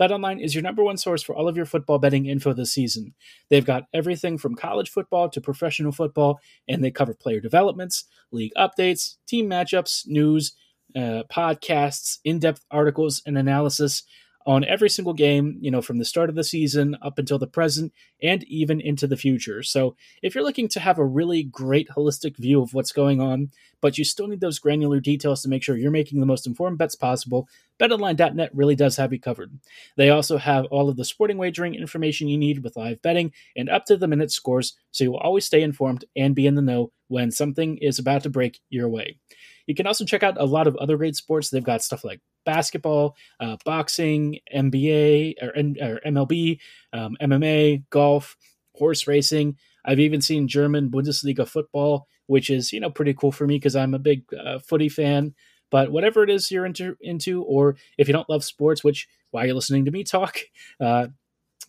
BetOnline 0.00 0.42
is 0.42 0.54
your 0.54 0.62
number 0.62 0.82
one 0.82 0.96
source 0.96 1.22
for 1.22 1.34
all 1.34 1.46
of 1.46 1.56
your 1.58 1.66
football 1.66 1.98
betting 1.98 2.24
info 2.24 2.54
this 2.54 2.72
season. 2.72 3.12
They've 3.50 3.64
got 3.64 3.84
everything 3.92 4.38
from 4.38 4.54
college 4.54 4.88
football 4.88 5.28
to 5.28 5.40
professional 5.42 5.92
football, 5.92 6.40
and 6.66 6.82
they 6.82 6.90
cover 6.90 7.12
player 7.12 7.38
developments, 7.38 8.04
league 8.32 8.52
updates, 8.56 9.16
team 9.26 9.48
matchups, 9.48 10.06
news, 10.06 10.54
uh, 10.96 11.24
podcasts, 11.30 12.18
in 12.24 12.38
depth 12.38 12.64
articles, 12.70 13.22
and 13.26 13.36
analysis 13.36 14.02
on 14.46 14.64
every 14.64 14.88
single 14.88 15.12
game, 15.12 15.58
you 15.60 15.70
know, 15.70 15.82
from 15.82 15.98
the 15.98 16.04
start 16.04 16.30
of 16.30 16.34
the 16.34 16.44
season 16.44 16.96
up 17.02 17.18
until 17.18 17.38
the 17.38 17.46
present 17.46 17.92
and 18.22 18.42
even 18.44 18.80
into 18.80 19.06
the 19.06 19.16
future. 19.16 19.62
So, 19.62 19.96
if 20.22 20.34
you're 20.34 20.44
looking 20.44 20.68
to 20.68 20.80
have 20.80 20.98
a 20.98 21.04
really 21.04 21.42
great 21.42 21.88
holistic 21.90 22.36
view 22.36 22.62
of 22.62 22.72
what's 22.72 22.92
going 22.92 23.20
on, 23.20 23.50
but 23.80 23.98
you 23.98 24.04
still 24.04 24.28
need 24.28 24.40
those 24.40 24.58
granular 24.58 25.00
details 25.00 25.42
to 25.42 25.48
make 25.48 25.62
sure 25.62 25.76
you're 25.76 25.90
making 25.90 26.20
the 26.20 26.26
most 26.26 26.46
informed 26.46 26.78
bets 26.78 26.94
possible, 26.94 27.48
betonline.net 27.78 28.50
really 28.54 28.74
does 28.74 28.96
have 28.96 29.12
you 29.12 29.20
covered. 29.20 29.58
They 29.96 30.10
also 30.10 30.38
have 30.38 30.64
all 30.66 30.88
of 30.88 30.96
the 30.96 31.04
sporting 31.04 31.38
wagering 31.38 31.74
information 31.74 32.28
you 32.28 32.38
need 32.38 32.64
with 32.64 32.76
live 32.76 33.02
betting 33.02 33.32
and 33.56 33.68
up 33.68 33.84
to 33.86 33.96
the 33.96 34.08
minute 34.08 34.30
scores, 34.30 34.74
so 34.90 35.04
you 35.04 35.12
will 35.12 35.18
always 35.18 35.44
stay 35.44 35.62
informed 35.62 36.04
and 36.16 36.34
be 36.34 36.46
in 36.46 36.54
the 36.54 36.62
know 36.62 36.92
when 37.08 37.30
something 37.30 37.76
is 37.78 37.98
about 37.98 38.22
to 38.22 38.30
break 38.30 38.60
your 38.70 38.88
way. 38.88 39.18
You 39.66 39.74
can 39.74 39.86
also 39.86 40.04
check 40.04 40.22
out 40.22 40.40
a 40.40 40.44
lot 40.44 40.66
of 40.66 40.76
other 40.76 40.96
great 40.96 41.16
sports. 41.16 41.50
They've 41.50 41.62
got 41.62 41.82
stuff 41.82 42.04
like 42.04 42.20
basketball, 42.44 43.16
uh, 43.38 43.56
boxing, 43.64 44.38
NBA 44.54 45.34
or, 45.42 45.48
or 45.48 46.00
MLB, 46.06 46.58
um, 46.92 47.16
MMA, 47.20 47.84
golf, 47.90 48.36
horse 48.74 49.06
racing. 49.06 49.56
I've 49.84 50.00
even 50.00 50.20
seen 50.20 50.48
German 50.48 50.90
Bundesliga 50.90 51.46
football, 51.46 52.06
which 52.26 52.50
is 52.50 52.72
you 52.72 52.80
know 52.80 52.90
pretty 52.90 53.14
cool 53.14 53.32
for 53.32 53.46
me 53.46 53.56
because 53.56 53.76
I'm 53.76 53.94
a 53.94 53.98
big 53.98 54.24
uh, 54.34 54.58
footy 54.58 54.88
fan. 54.88 55.34
But 55.70 55.92
whatever 55.92 56.24
it 56.24 56.30
is 56.30 56.50
you're 56.50 56.66
into, 56.66 56.96
into, 57.00 57.44
or 57.44 57.76
if 57.96 58.08
you 58.08 58.12
don't 58.12 58.28
love 58.28 58.42
sports, 58.42 58.82
which 58.82 59.06
why 59.30 59.44
you're 59.44 59.54
listening 59.54 59.84
to 59.84 59.92
me 59.92 60.02
talk, 60.02 60.38
uh, 60.80 61.06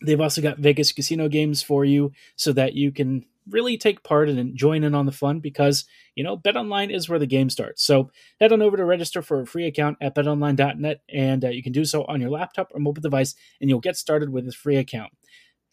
they've 0.04 0.20
also 0.20 0.42
got 0.42 0.58
Vegas 0.58 0.90
casino 0.90 1.28
games 1.28 1.62
for 1.62 1.84
you 1.84 2.12
so 2.36 2.52
that 2.52 2.74
you 2.74 2.90
can 2.90 3.24
really 3.48 3.76
take 3.76 4.02
part 4.02 4.28
and 4.28 4.56
join 4.56 4.84
in 4.84 4.94
on 4.94 5.06
the 5.06 5.12
fun 5.12 5.40
because, 5.40 5.84
you 6.14 6.24
know, 6.24 6.36
BetOnline 6.36 6.94
is 6.94 7.08
where 7.08 7.18
the 7.18 7.26
game 7.26 7.50
starts. 7.50 7.84
So 7.84 8.10
head 8.40 8.52
on 8.52 8.62
over 8.62 8.76
to 8.76 8.84
register 8.84 9.22
for 9.22 9.40
a 9.40 9.46
free 9.46 9.66
account 9.66 9.98
at 10.00 10.14
betonline.net 10.14 11.00
and 11.08 11.44
uh, 11.44 11.48
you 11.48 11.62
can 11.62 11.72
do 11.72 11.84
so 11.84 12.04
on 12.04 12.20
your 12.20 12.30
laptop 12.30 12.70
or 12.72 12.80
mobile 12.80 13.02
device 13.02 13.34
and 13.60 13.68
you'll 13.68 13.80
get 13.80 13.96
started 13.96 14.30
with 14.30 14.48
a 14.48 14.52
free 14.52 14.76
account. 14.76 15.12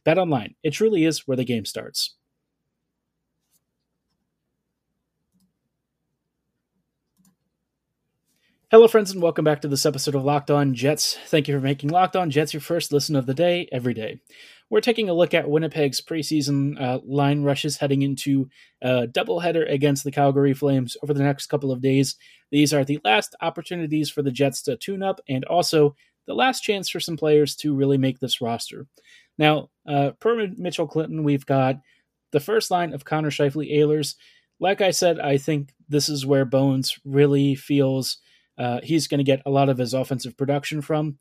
BetOnline, 0.06 0.56
it 0.64 0.72
truly 0.72 1.06
is 1.06 1.28
where 1.28 1.38
the 1.38 1.46
game 1.46 1.66
starts. 1.66 2.16
Hello, 8.72 8.88
friends, 8.88 9.10
and 9.10 9.20
welcome 9.20 9.44
back 9.44 9.62
to 9.62 9.68
this 9.68 9.88
episode 9.88 10.14
of 10.14 10.24
Locked 10.24 10.52
On 10.52 10.76
Jets. 10.76 11.18
Thank 11.26 11.48
you 11.48 11.56
for 11.56 11.60
making 11.60 11.90
Locked 11.90 12.16
On 12.16 12.30
Jets 12.30 12.54
your 12.54 12.62
first 12.62 12.94
listen 12.94 13.16
of 13.16 13.26
the 13.26 13.34
day 13.34 13.68
every 13.72 13.96
day. 13.96 14.22
We're 14.70 14.80
taking 14.80 15.10
a 15.10 15.14
look 15.16 15.34
at 15.34 15.50
Winnipeg's 15.50 16.02
preseason 16.02 16.80
uh, 16.80 17.00
line 17.04 17.42
rushes 17.42 17.78
heading 17.78 18.04
into 18.04 18.48
a 18.84 19.08
doubleheader 19.08 19.68
against 19.74 20.04
the 20.04 20.12
Calgary 20.12 20.54
Flames 20.54 20.96
over 21.02 21.16
the 21.16 21.24
next 21.24 21.48
couple 21.48 21.72
of 21.72 21.82
days. 21.82 22.16
These 22.52 22.72
are 22.72 22.86
the 22.86 23.00
last 23.04 23.36
opportunities 23.42 24.12
for 24.12 24.22
the 24.22 24.30
Jets 24.30 24.62
to 24.62 24.78
tune 24.78 25.02
up 25.02 25.20
and 25.28 25.44
also 25.46 25.96
the 26.28 26.36
last 26.36 26.62
chance 26.62 26.90
for 26.90 27.00
some 27.00 27.18
players 27.18 27.56
to 27.56 27.74
really 27.74 27.98
make 27.98 28.20
this 28.20 28.40
roster. 28.40 28.86
Now, 29.40 29.72
uh, 29.88 30.12
per 30.20 30.48
Mitchell 30.58 30.86
Clinton, 30.86 31.24
we've 31.24 31.48
got 31.48 31.78
the 32.34 32.40
first 32.40 32.70
line 32.70 32.94
of 32.94 33.04
Connor 33.04 33.32
Scheifele 33.32 33.76
Ehlers. 33.76 34.14
Like 34.60 34.82
I 34.82 34.92
said, 34.92 35.20
I 35.20 35.40
think 35.40 35.74
this 35.88 36.08
is 36.08 36.24
where 36.24 36.46
Bones 36.46 37.00
really 37.04 37.56
feels 37.56 38.20
uh, 38.60 38.82
he's 38.84 39.08
going 39.08 39.20
to 39.20 39.24
get 39.24 39.42
a 39.46 39.50
lot 39.50 39.70
of 39.70 39.78
his 39.78 39.94
offensive 39.94 40.38
production 40.38 40.82
from. 40.82 41.18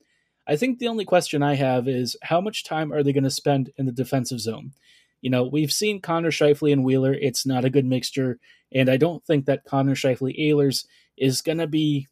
I 0.47 0.57
think 0.57 0.79
the 0.79 0.89
only 0.89 1.05
question 1.05 1.43
I 1.43 1.55
have 1.55 1.87
is 1.87 2.17
how 2.23 2.41
much 2.41 2.65
time 2.65 2.93
are 2.93 3.03
they 3.03 3.13
going 3.13 3.25
to 3.25 3.31
spend 3.31 3.71
in 3.77 3.87
the 3.87 3.93
defensive 3.93 4.41
zone? 4.41 4.73
You 5.21 5.31
know, 5.31 5.45
we've 5.45 5.73
seen 5.73 6.01
Connor 6.01 6.31
Scheifele 6.31 6.73
and 6.73 6.85
Wheeler. 6.85 7.13
It's 7.13 7.47
not 7.47 7.65
a 7.65 7.71
good 7.71 7.85
mixture, 7.85 8.39
and 8.73 8.91
I 8.91 8.97
don't 8.97 9.25
think 9.25 9.47
that 9.47 9.65
Connor 9.65 9.95
Scheifele 9.95 10.39
Ehlers 10.39 10.87
is 11.17 11.43
going 11.43 11.59
to 11.59 11.67
be 11.67 12.09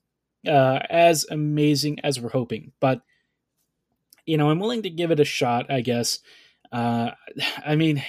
uh, 0.47 0.81
as 0.89 1.27
amazing 1.31 2.01
as 2.01 2.21
we're 2.21 2.31
hoping. 2.31 2.73
But 2.81 3.01
you 4.27 4.37
know, 4.37 4.51
I'm 4.51 4.59
willing 4.59 4.83
to 4.83 4.91
give 4.91 5.11
it 5.11 5.21
a 5.21 5.25
shot. 5.25 5.71
I 5.71 5.81
guess. 5.81 6.21
Uh, 6.71 7.11
I 7.67 7.77
mean, 7.77 8.03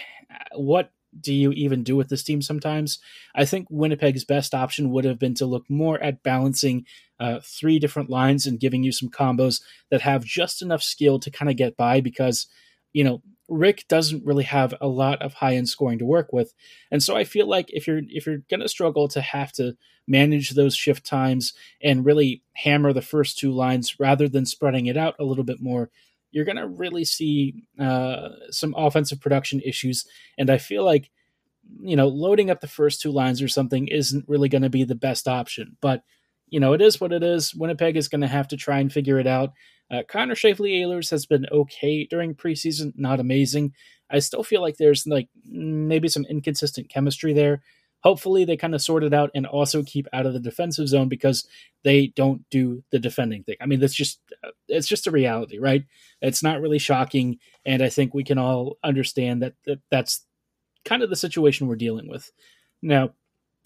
what 0.56 0.92
do 1.20 1.34
you 1.34 1.52
even 1.52 1.84
do 1.84 1.96
with 1.96 2.10
this 2.10 2.24
team 2.24 2.42
sometimes? 2.42 3.00
I 3.36 3.46
think 3.46 3.68
Winnipeg's 3.70 4.26
best 4.26 4.54
option 4.54 4.92
would 4.92 5.06
have 5.06 5.20
been 5.20 5.34
to 5.36 5.46
look 5.46 5.70
more 5.70 6.02
at 6.02 6.24
balancing 6.24 6.86
uh, 7.20 7.40
three 7.44 7.80
different 7.80 8.10
lines 8.10 8.46
and 8.46 8.60
giving 8.60 8.84
you 8.84 8.92
some 8.92 9.10
combos 9.10 9.62
that 9.90 10.02
have 10.02 10.24
just 10.24 10.62
enough 10.62 10.84
skill 10.84 11.20
to 11.20 11.32
kind 11.32 11.50
of 11.50 11.58
get 11.58 11.78
by 11.78 12.02
because, 12.02 12.48
you 12.94 13.04
know, 13.04 13.22
Rick 13.50 13.86
doesn't 13.88 14.26
really 14.26 14.44
have 14.44 14.74
a 14.82 14.88
lot 14.88 15.22
of 15.22 15.34
high 15.34 15.56
end 15.56 15.70
scoring 15.70 16.00
to 16.00 16.06
work 16.06 16.34
with. 16.34 16.54
And 16.92 17.02
so 17.02 17.16
I 17.16 17.24
feel 17.24 17.48
like 17.48 17.68
if 17.70 17.88
you're 17.88 18.02
if 18.10 18.26
you're 18.26 18.44
gonna 18.50 18.68
struggle 18.68 19.08
to 19.10 19.22
have 19.22 19.54
to 19.54 19.78
manage 20.08 20.52
those 20.52 20.76
shift 20.76 21.06
times 21.06 21.54
and 21.82 22.06
really 22.06 22.42
hammer 22.54 22.94
the 22.94 23.02
first 23.02 23.38
two 23.38 23.52
lines 23.52 24.00
rather 24.00 24.28
than 24.28 24.46
spreading 24.46 24.88
it 24.88 24.98
out 24.98 25.16
a 25.20 25.24
little 25.24 25.44
bit 25.44 25.62
more, 25.62 25.90
you're 26.32 26.46
going 26.46 26.58
to 26.58 26.68
really 26.68 27.06
see 27.06 27.64
uh, 27.80 28.30
some 28.50 28.74
offensive 28.78 29.20
production 29.20 29.62
issues. 29.62 30.06
And 30.38 30.50
I 30.50 30.58
feel 30.58 30.84
like, 30.84 31.10
you 31.82 31.96
know, 31.96 32.08
loading 32.08 32.50
up 32.50 32.62
the 32.62 32.68
first 32.68 33.02
two 33.02 33.12
lines 33.12 33.42
or 33.42 33.48
something 33.48 33.88
isn't 33.88 34.28
really 34.28 34.50
going 34.50 34.62
to 34.62 34.70
be 34.70 34.84
the 34.84 34.96
best 34.96 35.28
option. 35.28 35.78
But, 35.82 36.04
you 36.48 36.60
know, 36.60 36.74
it 36.74 36.82
is 36.82 37.02
what 37.02 37.12
it 37.12 37.24
is. 37.24 37.54
Winnipeg 37.54 37.98
is 37.98 38.08
going 38.08 38.22
to 38.22 38.28
have 38.28 38.48
to 38.50 38.58
try 38.58 38.80
and 38.80 38.92
figure 38.92 39.20
it 39.20 39.28
out. 39.28 39.52
Uh, 39.90 40.04
Connor 40.08 40.36
Scheifele 40.36 40.82
Ehlers 40.82 41.10
has 41.12 41.26
been 41.26 41.46
okay 41.52 42.06
during 42.06 42.36
preseason, 42.36 42.92
not 42.96 43.20
amazing. 43.20 43.74
I 44.10 44.20
still 44.20 44.44
feel 44.44 44.62
like 44.62 44.78
there's 44.78 45.06
like 45.08 45.30
maybe 45.46 46.08
some 46.08 46.26
inconsistent 46.30 46.90
chemistry 46.90 47.34
there 47.34 47.62
hopefully 48.08 48.46
they 48.46 48.56
kind 48.56 48.74
of 48.74 48.82
sort 48.82 49.04
it 49.04 49.14
out 49.14 49.30
and 49.36 49.46
also 49.46 49.84
keep 49.84 50.08
out 50.14 50.26
of 50.26 50.32
the 50.32 50.40
defensive 50.40 50.88
zone 50.88 51.10
because 51.10 51.46
they 51.84 52.08
don't 52.16 52.50
do 52.50 52.82
the 52.90 53.00
defending 53.00 53.44
thing. 53.44 53.58
I 53.60 53.66
mean, 53.66 53.82
that's 53.82 53.94
just 53.94 54.22
it's 54.70 54.88
just 54.88 55.08
a 55.08 55.12
reality, 55.12 55.60
right? 55.60 55.84
It's 56.22 56.42
not 56.42 56.62
really 56.62 56.80
shocking, 56.80 57.40
and 57.66 57.84
I 57.84 57.90
think 57.90 58.14
we 58.14 58.24
can 58.24 58.38
all 58.38 58.78
understand 58.82 59.42
that, 59.42 59.56
that 59.66 59.80
that's 59.92 60.26
kind 60.86 61.04
of 61.04 61.10
the 61.10 61.18
situation 61.18 61.68
we're 61.68 61.76
dealing 61.76 62.08
with. 62.08 62.32
Now, 62.82 63.10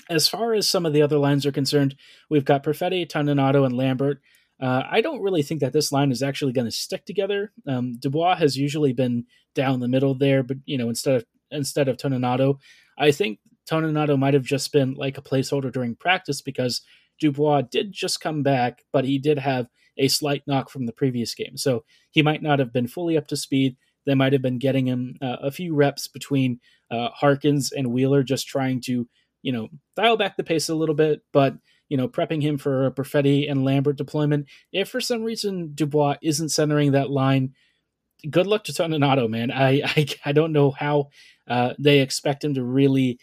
as 0.10 0.27
far 0.27 0.55
as 0.55 0.67
some 0.67 0.88
of 0.88 0.93
the 0.93 1.03
other 1.03 1.19
lines 1.19 1.45
are 1.45 1.51
concerned, 1.51 1.95
we've 2.27 2.43
got 2.43 2.63
Perfetti, 2.63 3.07
Toninato, 3.07 3.63
and 3.63 3.77
Lambert. 3.77 4.21
Uh, 4.60 4.81
I 4.89 5.01
don't 5.01 5.21
really 5.21 5.43
think 5.43 5.62
that 5.62 5.71
this 5.71 5.91
line 5.91 6.12
is 6.12 6.24
actually 6.24 6.53
going 6.53 6.65
to 6.65 6.71
stick 6.71 7.05
together. 7.05 7.51
Um, 7.67 7.93
Dubois 8.00 8.38
has 8.38 8.57
usually 8.57 8.93
been 8.93 9.25
down 9.53 9.81
the 9.81 9.88
middle 9.88 10.15
there, 10.15 10.41
but 10.41 10.57
you 10.65 10.79
know 10.79 10.89
instead 10.89 11.17
of 11.17 11.25
instead 11.51 11.88
of 11.88 11.98
Toninato, 11.98 12.57
I 12.98 13.12
think 13.12 13.38
Toninato 13.70 14.18
might 14.18 14.34
have 14.34 14.44
just 14.44 14.72
been 14.72 14.94
like 14.96 15.18
a 15.18 15.22
placeholder 15.22 15.72
during 15.72 15.96
practice 15.96 16.41
because 16.41 16.82
Dubois 17.20 17.62
did 17.62 17.91
just 17.91 18.22
come 18.22 18.44
back, 18.44 18.84
but 18.91 19.06
he 19.06 19.20
did 19.20 19.39
have 19.39 19.68
a 19.98 20.08
slight 20.08 20.44
knock 20.48 20.70
from 20.70 20.86
the 20.86 20.94
previous 20.94 21.36
game. 21.36 21.58
So 21.58 21.84
he 22.10 22.22
might 22.22 22.41
not 22.41 22.60
have 22.60 22.74
been 22.74 22.88
fully 22.88 23.18
up 23.18 23.27
to 23.27 23.38
speed. 23.38 23.77
They 24.06 24.15
might 24.15 24.34
have 24.34 24.41
been 24.41 24.58
getting 24.58 24.88
him 24.88 25.15
uh, 25.22 25.38
a 25.41 25.51
few 25.51 25.75
reps 25.75 26.08
between 26.08 26.60
uh, 26.89 27.10
Harkins 27.10 27.72
and 27.72 27.91
Wheeler, 27.91 28.24
just 28.24 28.48
trying 28.48 28.82
to, 28.82 29.08
you 29.44 29.51
know, 29.51 29.70
dial 29.96 30.18
back 30.18 30.38
the 30.38 30.44
pace 30.44 30.70
a 30.70 30.75
little 30.75 30.96
bit, 30.96 31.22
but, 31.32 31.56
you 31.88 31.98
know, 31.98 32.08
prepping 32.08 32.41
him 32.41 32.58
for 32.58 32.88
a 32.88 32.91
Perfetti 32.91 33.50
and 33.50 33.63
Lambert 33.63 33.98
deployment. 33.98 34.48
If 34.74 34.89
for 34.89 35.01
some 35.01 35.24
reason 35.24 35.74
Dubois 35.75 36.18
isn't 36.24 36.50
centering 36.50 36.94
that 36.94 37.12
line, 37.12 37.53
good 38.30 38.48
luck 38.48 38.63
to 38.65 38.72
Toninato, 38.72 39.30
man. 39.30 39.51
I, 39.51 39.82
I, 39.86 40.08
I 40.25 40.32
don't 40.32 40.53
know 40.53 40.72
how 40.72 41.10
uh, 41.48 41.74
they 41.77 42.00
expect 42.00 42.44
him 42.44 42.56
to 42.56 42.63
really 42.63 43.20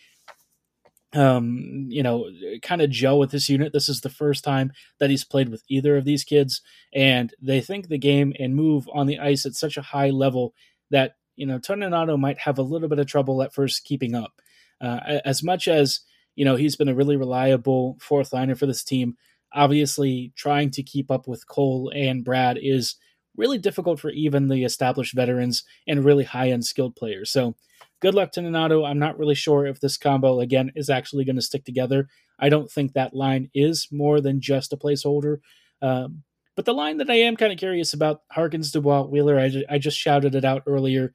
um, 1.14 1.86
you 1.88 2.02
know, 2.02 2.28
kind 2.62 2.82
of 2.82 2.90
gel 2.90 3.18
with 3.18 3.30
this 3.30 3.48
unit. 3.48 3.72
This 3.72 3.88
is 3.88 4.00
the 4.00 4.10
first 4.10 4.44
time 4.44 4.72
that 4.98 5.10
he's 5.10 5.24
played 5.24 5.48
with 5.48 5.62
either 5.68 5.96
of 5.96 6.04
these 6.04 6.24
kids, 6.24 6.60
and 6.94 7.32
they 7.40 7.60
think 7.60 7.88
the 7.88 7.98
game 7.98 8.34
and 8.38 8.54
move 8.54 8.88
on 8.92 9.06
the 9.06 9.18
ice 9.18 9.46
at 9.46 9.54
such 9.54 9.76
a 9.76 9.82
high 9.82 10.10
level 10.10 10.54
that 10.90 11.16
you 11.36 11.46
know 11.46 11.58
Toninato 11.58 12.18
might 12.18 12.38
have 12.38 12.58
a 12.58 12.62
little 12.62 12.88
bit 12.88 12.98
of 12.98 13.06
trouble 13.06 13.42
at 13.42 13.54
first 13.54 13.84
keeping 13.84 14.14
up. 14.14 14.40
Uh, 14.80 15.20
as 15.24 15.42
much 15.42 15.66
as 15.66 16.00
you 16.36 16.44
know 16.44 16.56
he's 16.56 16.76
been 16.76 16.88
a 16.88 16.94
really 16.94 17.16
reliable 17.16 17.96
fourth 18.00 18.32
liner 18.32 18.54
for 18.54 18.66
this 18.66 18.84
team, 18.84 19.16
obviously 19.54 20.32
trying 20.36 20.70
to 20.72 20.82
keep 20.82 21.10
up 21.10 21.26
with 21.26 21.48
Cole 21.48 21.90
and 21.94 22.24
Brad 22.24 22.58
is 22.60 22.96
really 23.36 23.58
difficult 23.58 24.00
for 24.00 24.10
even 24.10 24.48
the 24.48 24.64
established 24.64 25.14
veterans 25.14 25.64
and 25.86 26.04
really 26.04 26.24
high 26.24 26.50
end 26.50 26.66
skilled 26.66 26.96
players. 26.96 27.30
So 27.30 27.54
good 28.00 28.14
luck 28.14 28.32
to 28.32 28.40
Nanato. 28.40 28.88
I'm 28.88 28.98
not 28.98 29.18
really 29.18 29.34
sure 29.34 29.66
if 29.66 29.80
this 29.80 29.96
combo 29.96 30.40
again 30.40 30.72
is 30.74 30.90
actually 30.90 31.24
going 31.24 31.36
to 31.36 31.42
stick 31.42 31.64
together. 31.64 32.08
I 32.38 32.48
don't 32.48 32.70
think 32.70 32.92
that 32.92 33.14
line 33.14 33.50
is 33.54 33.88
more 33.90 34.20
than 34.20 34.40
just 34.40 34.72
a 34.72 34.76
placeholder. 34.76 35.38
Um, 35.82 36.22
but 36.56 36.64
the 36.64 36.74
line 36.74 36.96
that 36.96 37.10
I 37.10 37.14
am 37.14 37.36
kind 37.36 37.52
of 37.52 37.58
curious 37.58 37.92
about, 37.92 38.22
Harkins 38.32 38.72
Dubois 38.72 39.02
Wheeler, 39.02 39.38
I, 39.38 39.62
I 39.68 39.78
just 39.78 39.98
shouted 39.98 40.34
it 40.34 40.44
out 40.44 40.64
earlier. 40.66 41.12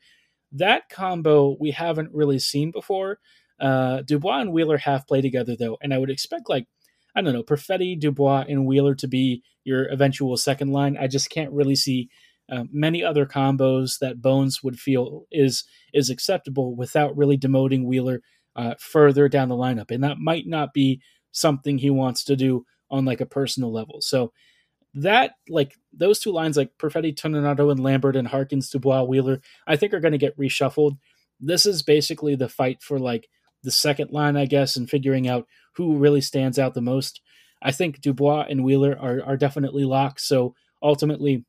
That 0.52 0.90
combo 0.90 1.58
we 1.60 1.72
haven't 1.72 2.13
really 2.13 2.40
seen 2.40 2.72
before. 2.72 3.20
Uh, 3.60 4.02
Dubois 4.02 4.42
and 4.42 4.54
Wheeler 4.54 4.78
have 4.78 5.08
played 5.08 5.24
together 5.24 5.56
though, 5.58 5.78
and 5.82 5.94
I 5.94 5.98
would 5.98 6.10
expect 6.10 6.50
like 6.50 6.68
I 7.16 7.22
don't 7.22 7.34
know 7.34 7.44
Perfetti, 7.44 8.00
Dubois, 8.00 8.46
and 8.48 8.66
Wheeler 8.66 8.96
to 8.96 9.08
be 9.08 9.44
your 9.63 9.86
eventual 9.86 10.36
second 10.38 10.72
line. 10.72 10.98
I 10.98 11.08
just 11.08 11.30
can't 11.30 11.52
really 11.52 11.75
see 11.75 12.10
uh, 12.52 12.66
many 12.72 13.04
other 13.04 13.26
combos 13.26 14.00
that 14.00 14.22
Bones 14.22 14.62
would 14.64 14.80
feel 14.80 15.26
is 15.32 15.64
is 15.94 16.10
acceptable 16.10 16.76
without 16.76 17.16
really 17.16 17.38
demoting 17.38 17.86
Wheeler 17.86 18.22
uh, 18.56 18.76
further 18.80 19.30
down 19.30 19.50
the 19.50 19.56
lineup, 19.56 19.92
and 19.92 20.04
that 20.04 20.20
might 20.20 20.48
not 20.48 20.74
be 20.74 21.02
something 21.32 21.78
he 21.78 21.90
wants 21.90 22.24
to 22.26 22.36
do 22.36 22.66
on 22.90 23.06
like 23.06 23.22
a 23.22 23.26
personal 23.26 23.72
level. 23.72 24.02
So 24.02 24.32
that 24.94 25.32
like 25.50 25.76
those 25.92 26.20
two 26.20 26.32
lines 26.32 26.58
like 26.58 26.78
Perfetti, 26.78 27.16
Toninato, 27.16 27.72
and 27.72 27.80
Lambert 27.80 28.16
and 28.16 28.28
Harkins, 28.28 28.70
Dubois, 28.70 29.04
Wheeler, 29.04 29.42
I 29.66 29.76
think 29.76 29.94
are 29.94 30.00
going 30.00 30.12
to 30.12 30.18
get 30.18 30.38
reshuffled. 30.38 30.98
This 31.40 31.66
is 31.66 31.82
basically 31.82 32.36
the 32.36 32.50
fight 32.50 32.84
for 32.84 33.00
like 33.00 33.28
the 33.64 33.72
second 33.72 34.12
line, 34.12 34.38
I 34.38 34.46
guess, 34.46 34.76
and 34.76 34.90
figuring 34.90 35.28
out 35.28 35.48
who 35.76 35.98
really 35.98 36.22
stands 36.22 36.60
out 36.60 36.74
the 36.74 36.82
most. 36.82 37.22
I 37.62 37.72
think 37.72 38.02
Dubois 38.02 38.46
and 38.50 38.64
Wheeler 38.64 38.98
are 39.00 39.24
are 39.24 39.38
definitely 39.38 39.86
locked. 39.86 40.22
So 40.22 40.54
ultimately, 40.82 41.46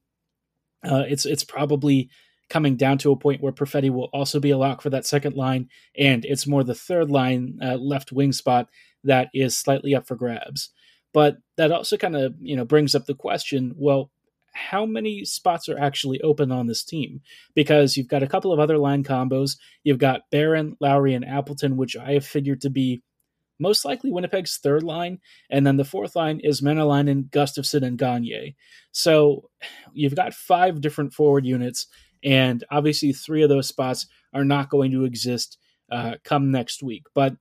uh, 0.85 1.05
it's 1.09 1.27
it's 1.27 1.45
probably 1.45 2.11
coming 2.51 2.77
down 2.77 2.99
to 2.99 3.11
a 3.11 3.17
point 3.17 3.43
where 3.43 3.53
Perfetti 3.53 3.91
will 3.91 4.11
also 4.13 4.39
be 4.39 4.51
a 4.51 4.59
lock 4.59 4.83
for 4.83 4.91
that 4.91 5.07
second 5.07 5.35
line, 5.37 5.69
and 5.99 6.25
it's 6.25 6.47
more 6.47 6.65
the 6.65 6.75
third 6.75 7.11
line 7.11 7.59
uh, 7.63 7.77
left 7.77 8.13
wing 8.13 8.33
spot 8.33 8.69
that 9.05 9.29
is 9.35 9.57
slightly 9.57 9.95
up 9.95 10.07
for 10.07 10.17
grabs. 10.17 10.71
But 11.13 11.37
that 11.57 11.73
also 11.73 11.97
kind 11.97 12.17
of 12.17 12.35
you 12.41 12.57
know 12.57 12.65
brings 12.65 12.95
up 12.95 13.07
the 13.07 13.15
question: 13.15 13.75
well, 13.77 14.11
how 14.53 14.87
many 14.87 15.25
spots 15.25 15.69
are 15.69 15.79
actually 15.79 16.21
open 16.21 16.53
on 16.53 16.67
this 16.67 16.85
team? 16.85 17.21
Because 17.55 17.97
you've 17.97 18.09
got 18.09 18.23
a 18.23 18.29
couple 18.29 18.53
of 18.53 18.61
other 18.61 18.79
line 18.79 19.05
combos. 19.05 19.57
You've 19.83 19.99
got 19.99 20.31
Barron, 20.31 20.77
Lowry, 20.81 21.15
and 21.15 21.25
Appleton, 21.25 21.77
which 21.77 21.97
I 21.97 22.13
have 22.13 22.27
figured 22.27 22.61
to 22.63 22.71
be 22.71 23.03
most 23.59 23.85
likely 23.85 24.11
Winnipeg's 24.11 24.59
third 24.59 24.83
line, 24.83 25.21
and 25.51 25.67
then 25.67 25.77
the 25.77 25.85
fourth 25.85 26.17
line 26.17 26.41
is 26.41 26.61
Maenalanen, 26.61 27.31
Gustafsson, 27.31 27.87
and 27.87 27.99
Gagner. 27.99 28.55
So 28.93 29.51
you've 29.93 30.17
got 30.17 30.35
five 30.35 30.81
different 30.81 31.13
forward 31.13 31.47
units, 31.47 31.87
and 32.23 32.65
obviously 32.71 33.13
three 33.13 33.43
of 33.43 33.49
those 33.49 33.69
spots 33.69 34.07
are 34.33 34.45
not 34.45 34.71
going 34.71 34.91
to 34.93 35.05
exist 35.05 35.59
uh, 35.91 36.15
come 36.25 36.51
next 36.51 36.83
week. 36.83 37.05
But 37.15 37.37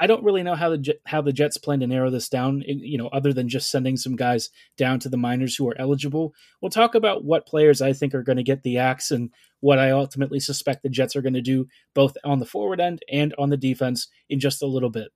I 0.00 0.06
don't 0.06 0.22
really 0.22 0.44
know 0.44 0.54
how 0.54 0.70
the 0.70 0.94
how 1.06 1.22
the 1.22 1.32
Jets 1.32 1.58
plan 1.58 1.80
to 1.80 1.86
narrow 1.86 2.10
this 2.10 2.28
down. 2.28 2.62
You 2.66 2.98
know, 2.98 3.08
other 3.08 3.32
than 3.32 3.48
just 3.48 3.70
sending 3.70 3.96
some 3.96 4.14
guys 4.14 4.50
down 4.76 5.00
to 5.00 5.08
the 5.08 5.16
minors 5.16 5.56
who 5.56 5.68
are 5.68 5.78
eligible. 5.78 6.34
We'll 6.60 6.70
talk 6.70 6.94
about 6.94 7.24
what 7.24 7.46
players 7.46 7.82
I 7.82 7.92
think 7.92 8.14
are 8.14 8.22
going 8.22 8.36
to 8.36 8.44
get 8.44 8.62
the 8.62 8.78
axe 8.78 9.10
and 9.10 9.30
what 9.60 9.80
I 9.80 9.90
ultimately 9.90 10.38
suspect 10.38 10.82
the 10.82 10.88
Jets 10.88 11.16
are 11.16 11.22
going 11.22 11.34
to 11.34 11.40
do 11.40 11.66
both 11.94 12.16
on 12.24 12.38
the 12.38 12.46
forward 12.46 12.80
end 12.80 13.00
and 13.10 13.34
on 13.38 13.50
the 13.50 13.56
defense 13.56 14.06
in 14.28 14.38
just 14.38 14.62
a 14.62 14.66
little 14.66 14.90
bit. 14.90 15.08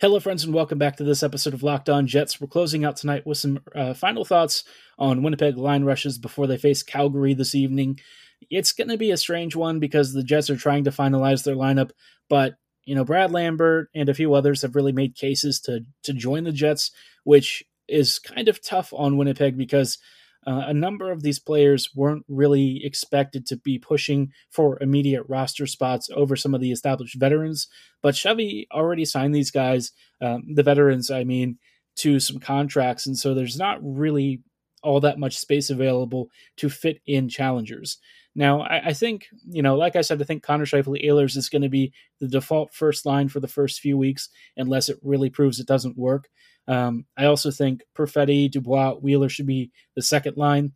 Hello, 0.00 0.18
friends, 0.18 0.44
and 0.44 0.54
welcome 0.54 0.78
back 0.78 0.96
to 0.96 1.04
this 1.04 1.22
episode 1.22 1.52
of 1.52 1.62
Locked 1.62 1.90
On 1.90 2.06
Jets. 2.06 2.40
We're 2.40 2.46
closing 2.46 2.86
out 2.86 2.96
tonight 2.96 3.26
with 3.26 3.36
some 3.36 3.60
uh, 3.74 3.92
final 3.92 4.24
thoughts 4.24 4.64
on 4.98 5.22
Winnipeg 5.22 5.58
line 5.58 5.84
rushes 5.84 6.16
before 6.16 6.46
they 6.46 6.56
face 6.56 6.82
Calgary 6.82 7.34
this 7.34 7.54
evening. 7.54 8.00
It's 8.48 8.72
going 8.72 8.88
to 8.88 8.96
be 8.96 9.10
a 9.10 9.18
strange 9.18 9.54
one 9.54 9.78
because 9.78 10.14
the 10.14 10.22
Jets 10.22 10.48
are 10.48 10.56
trying 10.56 10.84
to 10.84 10.90
finalize 10.90 11.44
their 11.44 11.54
lineup, 11.54 11.90
but 12.30 12.54
you 12.86 12.94
know 12.94 13.04
Brad 13.04 13.30
Lambert 13.30 13.90
and 13.94 14.08
a 14.08 14.14
few 14.14 14.32
others 14.32 14.62
have 14.62 14.74
really 14.74 14.92
made 14.92 15.16
cases 15.16 15.60
to 15.64 15.84
to 16.04 16.14
join 16.14 16.44
the 16.44 16.52
Jets, 16.52 16.92
which 17.24 17.62
is 17.86 18.18
kind 18.18 18.48
of 18.48 18.62
tough 18.62 18.94
on 18.96 19.18
Winnipeg 19.18 19.58
because 19.58 19.98
uh, 20.46 20.64
a 20.66 20.74
number 20.74 21.10
of 21.10 21.22
these 21.22 21.38
players 21.38 21.90
weren't 21.94 22.24
really 22.28 22.84
expected 22.84 23.46
to 23.46 23.56
be 23.56 23.78
pushing 23.78 24.32
for 24.50 24.78
immediate 24.82 25.24
roster 25.28 25.66
spots 25.66 26.08
over 26.14 26.36
some 26.36 26.54
of 26.54 26.60
the 26.60 26.72
established 26.72 27.20
veterans. 27.20 27.68
But 28.02 28.16
Chevy 28.16 28.66
already 28.72 29.04
signed 29.04 29.34
these 29.34 29.50
guys, 29.50 29.92
um, 30.20 30.44
the 30.54 30.62
veterans, 30.62 31.10
I 31.10 31.24
mean, 31.24 31.58
to 31.96 32.20
some 32.20 32.38
contracts. 32.38 33.06
And 33.06 33.18
so 33.18 33.34
there's 33.34 33.58
not 33.58 33.78
really 33.82 34.42
all 34.82 35.00
that 35.00 35.18
much 35.18 35.36
space 35.36 35.68
available 35.68 36.28
to 36.56 36.70
fit 36.70 37.00
in 37.06 37.28
challengers. 37.28 37.98
Now, 38.34 38.62
I, 38.62 38.86
I 38.86 38.92
think, 38.94 39.26
you 39.46 39.60
know, 39.60 39.76
like 39.76 39.96
I 39.96 40.00
said, 40.00 40.22
I 40.22 40.24
think 40.24 40.42
Connor 40.42 40.64
Scheifele 40.64 41.04
Ehlers 41.04 41.36
is 41.36 41.48
going 41.50 41.62
to 41.62 41.68
be 41.68 41.92
the 42.20 42.28
default 42.28 42.72
first 42.72 43.04
line 43.04 43.28
for 43.28 43.40
the 43.40 43.48
first 43.48 43.80
few 43.80 43.98
weeks, 43.98 44.30
unless 44.56 44.88
it 44.88 44.98
really 45.02 45.28
proves 45.28 45.60
it 45.60 45.66
doesn't 45.66 45.98
work. 45.98 46.28
Um, 46.68 47.06
I 47.16 47.26
also 47.26 47.50
think 47.50 47.82
Perfetti, 47.96 48.50
Dubois, 48.50 48.94
Wheeler 48.94 49.28
should 49.28 49.46
be 49.46 49.70
the 49.96 50.02
second 50.02 50.36
line. 50.36 50.72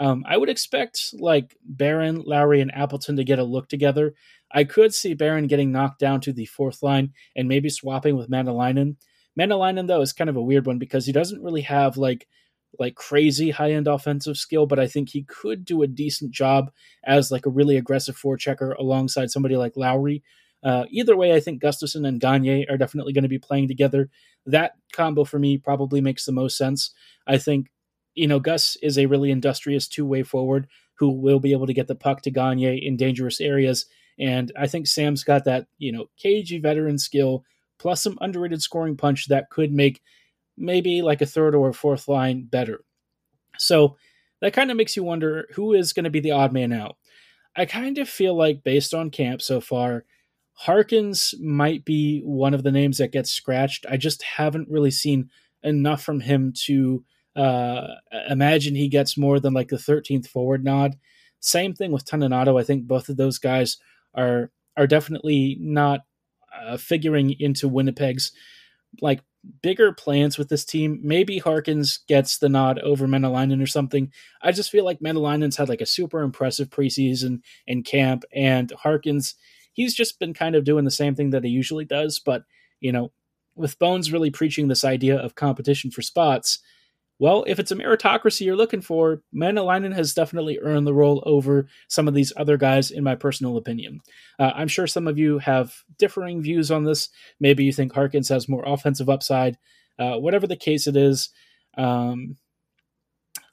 Um, 0.00 0.24
I 0.26 0.36
would 0.36 0.48
expect 0.48 1.14
like 1.14 1.56
Barron, 1.64 2.22
Lowry, 2.22 2.60
and 2.60 2.74
Appleton 2.74 3.16
to 3.16 3.24
get 3.24 3.38
a 3.38 3.44
look 3.44 3.68
together. 3.68 4.14
I 4.50 4.64
could 4.64 4.94
see 4.94 5.14
Barron 5.14 5.46
getting 5.46 5.72
knocked 5.72 5.98
down 5.98 6.20
to 6.22 6.32
the 6.32 6.46
fourth 6.46 6.82
line 6.82 7.12
and 7.36 7.48
maybe 7.48 7.68
swapping 7.68 8.16
with 8.16 8.30
Maenalanen. 8.30 8.96
Maenalanen 9.38 9.86
though 9.86 10.00
is 10.00 10.12
kind 10.12 10.30
of 10.30 10.36
a 10.36 10.42
weird 10.42 10.66
one 10.66 10.78
because 10.78 11.06
he 11.06 11.12
doesn't 11.12 11.42
really 11.42 11.62
have 11.62 11.96
like 11.96 12.26
like 12.78 12.94
crazy 12.96 13.50
high 13.50 13.72
end 13.72 13.86
offensive 13.86 14.36
skill, 14.36 14.66
but 14.66 14.78
I 14.78 14.86
think 14.86 15.08
he 15.08 15.22
could 15.22 15.64
do 15.64 15.82
a 15.82 15.86
decent 15.86 16.32
job 16.32 16.70
as 17.04 17.30
like 17.30 17.46
a 17.46 17.50
really 17.50 17.76
aggressive 17.76 18.16
forechecker 18.16 18.76
alongside 18.76 19.30
somebody 19.30 19.56
like 19.56 19.76
Lowry. 19.76 20.22
Uh, 20.64 20.86
either 20.90 21.14
way, 21.14 21.34
I 21.34 21.40
think 21.40 21.62
Gustafsson 21.62 22.08
and 22.08 22.18
Gagner 22.18 22.64
are 22.70 22.78
definitely 22.78 23.12
going 23.12 23.22
to 23.22 23.28
be 23.28 23.38
playing 23.38 23.68
together. 23.68 24.08
That 24.46 24.72
combo 24.92 25.24
for 25.24 25.38
me 25.38 25.58
probably 25.58 26.00
makes 26.00 26.24
the 26.24 26.32
most 26.32 26.56
sense. 26.56 26.90
I 27.26 27.36
think, 27.36 27.70
you 28.14 28.26
know, 28.26 28.40
Gus 28.40 28.76
is 28.82 28.96
a 28.96 29.06
really 29.06 29.30
industrious 29.30 29.86
two 29.86 30.06
way 30.06 30.22
forward 30.22 30.66
who 30.94 31.10
will 31.10 31.40
be 31.40 31.52
able 31.52 31.66
to 31.66 31.74
get 31.74 31.86
the 31.86 31.94
puck 31.94 32.22
to 32.22 32.30
Gagner 32.30 32.72
in 32.72 32.96
dangerous 32.96 33.40
areas. 33.40 33.86
And 34.18 34.52
I 34.58 34.66
think 34.66 34.86
Sam's 34.86 35.24
got 35.24 35.44
that, 35.44 35.66
you 35.78 35.92
know, 35.92 36.06
cagey 36.16 36.60
veteran 36.60 36.98
skill 36.98 37.44
plus 37.78 38.02
some 38.02 38.16
underrated 38.20 38.62
scoring 38.62 38.96
punch 38.96 39.26
that 39.28 39.50
could 39.50 39.72
make 39.72 40.00
maybe 40.56 41.02
like 41.02 41.20
a 41.20 41.26
third 41.26 41.54
or 41.54 41.68
a 41.68 41.74
fourth 41.74 42.08
line 42.08 42.44
better. 42.44 42.84
So 43.58 43.96
that 44.40 44.52
kind 44.52 44.70
of 44.70 44.76
makes 44.76 44.96
you 44.96 45.02
wonder 45.02 45.48
who 45.54 45.74
is 45.74 45.92
going 45.92 46.04
to 46.04 46.10
be 46.10 46.20
the 46.20 46.30
odd 46.30 46.52
man 46.52 46.72
out. 46.72 46.96
I 47.56 47.66
kind 47.66 47.98
of 47.98 48.08
feel 48.08 48.36
like, 48.36 48.64
based 48.64 48.94
on 48.94 49.10
camp 49.10 49.42
so 49.42 49.60
far, 49.60 50.04
Harkins 50.54 51.34
might 51.40 51.84
be 51.84 52.20
one 52.20 52.54
of 52.54 52.62
the 52.62 52.72
names 52.72 52.98
that 52.98 53.12
gets 53.12 53.30
scratched. 53.30 53.86
I 53.90 53.96
just 53.96 54.22
haven't 54.22 54.70
really 54.70 54.90
seen 54.90 55.30
enough 55.62 56.02
from 56.02 56.20
him 56.20 56.52
to 56.64 57.04
uh, 57.36 57.88
imagine 58.30 58.74
he 58.74 58.88
gets 58.88 59.18
more 59.18 59.40
than 59.40 59.52
like 59.52 59.68
the 59.68 59.76
13th 59.76 60.28
forward 60.28 60.64
nod. 60.64 60.96
Same 61.40 61.74
thing 61.74 61.90
with 61.90 62.04
Toninato. 62.04 62.60
I 62.60 62.64
think 62.64 62.86
both 62.86 63.08
of 63.08 63.16
those 63.16 63.38
guys 63.38 63.78
are 64.14 64.50
are 64.76 64.86
definitely 64.86 65.56
not 65.60 66.00
uh, 66.54 66.76
figuring 66.76 67.34
into 67.38 67.68
Winnipeg's 67.68 68.32
like 69.00 69.22
bigger 69.62 69.92
plans 69.92 70.38
with 70.38 70.48
this 70.48 70.64
team. 70.64 71.00
Maybe 71.02 71.38
Harkins 71.38 72.00
gets 72.08 72.38
the 72.38 72.48
nod 72.48 72.78
over 72.80 73.06
Maenalanen 73.06 73.62
or 73.62 73.66
something. 73.66 74.10
I 74.42 74.52
just 74.52 74.70
feel 74.70 74.84
like 74.84 75.00
Maenalanen's 75.00 75.56
had 75.56 75.68
like 75.68 75.80
a 75.80 75.86
super 75.86 76.22
impressive 76.22 76.70
preseason 76.70 77.40
and 77.68 77.84
camp, 77.84 78.24
and 78.32 78.72
Harkins 78.72 79.34
he's 79.74 79.94
just 79.94 80.18
been 80.18 80.32
kind 80.32 80.54
of 80.54 80.64
doing 80.64 80.84
the 80.84 80.90
same 80.90 81.14
thing 81.14 81.30
that 81.30 81.44
he 81.44 81.50
usually 81.50 81.84
does. 81.84 82.18
But, 82.18 82.44
you 82.80 82.90
know, 82.90 83.12
with 83.54 83.78
Bones 83.78 84.10
really 84.10 84.30
preaching 84.30 84.68
this 84.68 84.84
idea 84.84 85.16
of 85.16 85.34
competition 85.34 85.90
for 85.90 86.00
spots, 86.00 86.60
well, 87.20 87.44
if 87.46 87.60
it's 87.60 87.70
a 87.70 87.76
meritocracy 87.76 88.44
you're 88.44 88.56
looking 88.56 88.80
for, 88.80 89.22
Maenalanen 89.34 89.94
has 89.94 90.14
definitely 90.14 90.58
earned 90.60 90.86
the 90.86 90.94
role 90.94 91.22
over 91.26 91.68
some 91.88 92.08
of 92.08 92.14
these 92.14 92.32
other 92.36 92.56
guys, 92.56 92.90
in 92.90 93.04
my 93.04 93.14
personal 93.14 93.56
opinion. 93.56 94.00
Uh, 94.38 94.50
I'm 94.54 94.66
sure 94.66 94.88
some 94.88 95.06
of 95.06 95.16
you 95.16 95.38
have 95.38 95.74
differing 95.96 96.42
views 96.42 96.72
on 96.72 96.84
this. 96.84 97.10
Maybe 97.38 97.64
you 97.64 97.72
think 97.72 97.92
Harkins 97.92 98.28
has 98.30 98.48
more 98.48 98.64
offensive 98.66 99.08
upside. 99.08 99.58
Uh, 99.96 100.16
whatever 100.16 100.48
the 100.48 100.56
case 100.56 100.88
it 100.88 100.96
is, 100.96 101.28
um, 101.78 102.36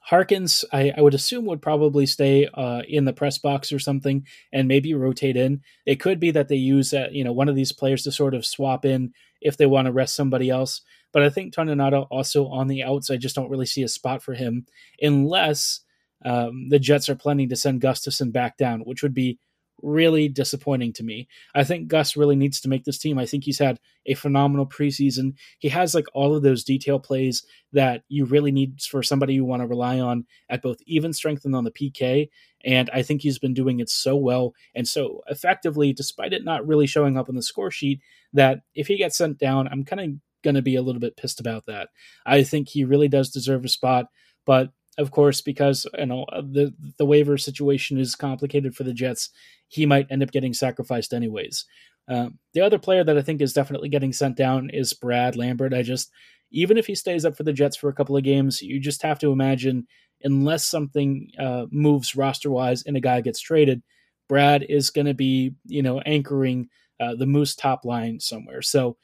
Harkins, 0.01 0.65
I, 0.73 0.91
I, 0.97 1.01
would 1.01 1.13
assume, 1.13 1.45
would 1.45 1.61
probably 1.61 2.05
stay 2.05 2.47
uh, 2.47 2.81
in 2.87 3.05
the 3.05 3.13
press 3.13 3.37
box 3.37 3.71
or 3.71 3.79
something, 3.79 4.25
and 4.51 4.67
maybe 4.67 4.93
rotate 4.93 5.37
in. 5.37 5.61
It 5.85 5.99
could 5.99 6.19
be 6.19 6.31
that 6.31 6.47
they 6.47 6.55
use 6.55 6.93
uh, 6.93 7.07
you 7.11 7.23
know 7.23 7.31
one 7.31 7.47
of 7.47 7.55
these 7.55 7.71
players 7.71 8.03
to 8.03 8.11
sort 8.11 8.33
of 8.33 8.45
swap 8.45 8.83
in 8.83 9.13
if 9.41 9.57
they 9.57 9.67
want 9.67 9.85
to 9.85 9.91
rest 9.91 10.15
somebody 10.15 10.49
else. 10.49 10.81
But 11.13 11.23
I 11.23 11.29
think 11.29 11.53
Toninato 11.53 12.07
also 12.09 12.47
on 12.47 12.67
the 12.67 12.83
outs. 12.83 13.09
I 13.09 13.17
just 13.17 13.35
don't 13.35 13.49
really 13.49 13.65
see 13.65 13.83
a 13.83 13.87
spot 13.87 14.23
for 14.23 14.33
him 14.33 14.65
unless 15.01 15.81
um, 16.25 16.69
the 16.69 16.79
Jets 16.79 17.09
are 17.09 17.15
planning 17.15 17.49
to 17.49 17.55
send 17.55 17.81
Gustafsson 17.81 18.31
back 18.31 18.57
down, 18.57 18.81
which 18.81 19.03
would 19.03 19.13
be 19.13 19.39
really 19.83 20.27
disappointing 20.27 20.93
to 20.93 21.03
me. 21.03 21.27
I 21.53 21.63
think 21.63 21.87
Gus 21.87 22.15
really 22.15 22.35
needs 22.35 22.61
to 22.61 22.69
make 22.69 22.83
this 22.83 22.97
team. 22.97 23.17
I 23.17 23.25
think 23.25 23.43
he's 23.43 23.59
had 23.59 23.79
a 24.05 24.13
phenomenal 24.13 24.65
preseason. 24.65 25.33
He 25.59 25.69
has 25.69 25.93
like 25.93 26.07
all 26.13 26.35
of 26.35 26.43
those 26.43 26.63
detail 26.63 26.99
plays 26.99 27.43
that 27.73 28.03
you 28.09 28.25
really 28.25 28.51
need 28.51 28.81
for 28.81 29.03
somebody 29.03 29.33
you 29.33 29.45
want 29.45 29.61
to 29.61 29.67
rely 29.67 29.99
on 29.99 30.25
at 30.49 30.61
both 30.61 30.77
even 30.85 31.13
strength 31.13 31.45
and 31.45 31.55
on 31.55 31.63
the 31.63 31.71
PK. 31.71 32.29
And 32.63 32.89
I 32.93 33.01
think 33.01 33.21
he's 33.21 33.39
been 33.39 33.53
doing 33.53 33.79
it 33.79 33.89
so 33.89 34.15
well 34.15 34.53
and 34.75 34.87
so 34.87 35.21
effectively, 35.27 35.93
despite 35.93 36.33
it 36.33 36.43
not 36.43 36.67
really 36.67 36.87
showing 36.87 37.17
up 37.17 37.29
on 37.29 37.35
the 37.35 37.41
score 37.41 37.71
sheet, 37.71 38.01
that 38.33 38.61
if 38.75 38.87
he 38.87 38.97
gets 38.97 39.17
sent 39.17 39.37
down, 39.37 39.67
I'm 39.67 39.83
kind 39.83 40.01
of 40.01 40.09
going 40.43 40.55
to 40.55 40.61
be 40.61 40.75
a 40.75 40.81
little 40.81 41.01
bit 41.01 41.17
pissed 41.17 41.39
about 41.39 41.65
that. 41.67 41.89
I 42.25 42.43
think 42.43 42.69
he 42.69 42.83
really 42.83 43.07
does 43.07 43.29
deserve 43.29 43.65
a 43.65 43.69
spot, 43.69 44.07
but 44.45 44.71
of 44.97 45.11
course, 45.11 45.41
because 45.41 45.85
you 45.97 46.05
know 46.05 46.25
the 46.31 46.73
the 46.97 47.05
waiver 47.05 47.37
situation 47.37 47.97
is 47.97 48.15
complicated 48.15 48.75
for 48.75 48.83
the 48.83 48.93
Jets, 48.93 49.29
he 49.67 49.85
might 49.85 50.07
end 50.09 50.23
up 50.23 50.31
getting 50.31 50.53
sacrificed 50.53 51.13
anyways. 51.13 51.65
Uh, 52.07 52.29
the 52.53 52.61
other 52.61 52.79
player 52.79 53.03
that 53.03 53.17
I 53.17 53.21
think 53.21 53.41
is 53.41 53.53
definitely 53.53 53.89
getting 53.89 54.11
sent 54.11 54.35
down 54.35 54.69
is 54.69 54.93
Brad 54.93 55.35
Lambert. 55.35 55.73
I 55.73 55.81
just 55.81 56.11
even 56.51 56.77
if 56.77 56.85
he 56.87 56.95
stays 56.95 57.23
up 57.25 57.37
for 57.37 57.43
the 57.43 57.53
Jets 57.53 57.77
for 57.77 57.89
a 57.89 57.93
couple 57.93 58.17
of 58.17 58.23
games, 58.23 58.61
you 58.61 58.79
just 58.79 59.01
have 59.03 59.19
to 59.19 59.31
imagine 59.31 59.87
unless 60.23 60.65
something 60.65 61.31
uh, 61.39 61.65
moves 61.71 62.15
roster 62.15 62.51
wise 62.51 62.83
and 62.83 62.97
a 62.97 63.01
guy 63.01 63.21
gets 63.21 63.39
traded, 63.39 63.81
Brad 64.27 64.63
is 64.63 64.89
going 64.89 65.07
to 65.07 65.13
be 65.13 65.53
you 65.65 65.83
know 65.83 66.01
anchoring 66.01 66.67
uh, 66.99 67.15
the 67.15 67.25
Moose 67.25 67.55
top 67.55 67.85
line 67.85 68.19
somewhere. 68.19 68.61
So 68.61 68.97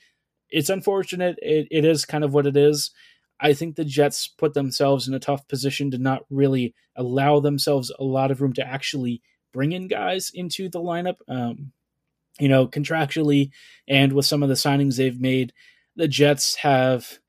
it's 0.49 0.69
unfortunate. 0.69 1.37
It, 1.41 1.67
it 1.71 1.85
is 1.85 2.05
kind 2.05 2.23
of 2.23 2.33
what 2.33 2.47
it 2.47 2.57
is. 2.57 2.91
I 3.39 3.53
think 3.53 3.75
the 3.75 3.85
Jets 3.85 4.27
put 4.27 4.53
themselves 4.53 5.07
in 5.07 5.13
a 5.13 5.19
tough 5.19 5.47
position 5.47 5.91
to 5.91 5.97
not 5.97 6.25
really 6.29 6.73
allow 6.95 7.39
themselves 7.39 7.91
a 7.99 8.03
lot 8.03 8.31
of 8.31 8.41
room 8.41 8.53
to 8.53 8.67
actually 8.67 9.21
bring 9.53 9.71
in 9.71 9.87
guys 9.87 10.31
into 10.33 10.69
the 10.69 10.79
lineup. 10.79 11.17
Um, 11.27 11.71
you 12.39 12.47
know, 12.47 12.67
contractually 12.67 13.49
and 13.87 14.13
with 14.13 14.25
some 14.25 14.43
of 14.43 14.49
the 14.49 14.55
signings 14.55 14.97
they've 14.97 15.19
made, 15.19 15.53
the 15.95 16.07
Jets 16.07 16.55
have 16.55 17.19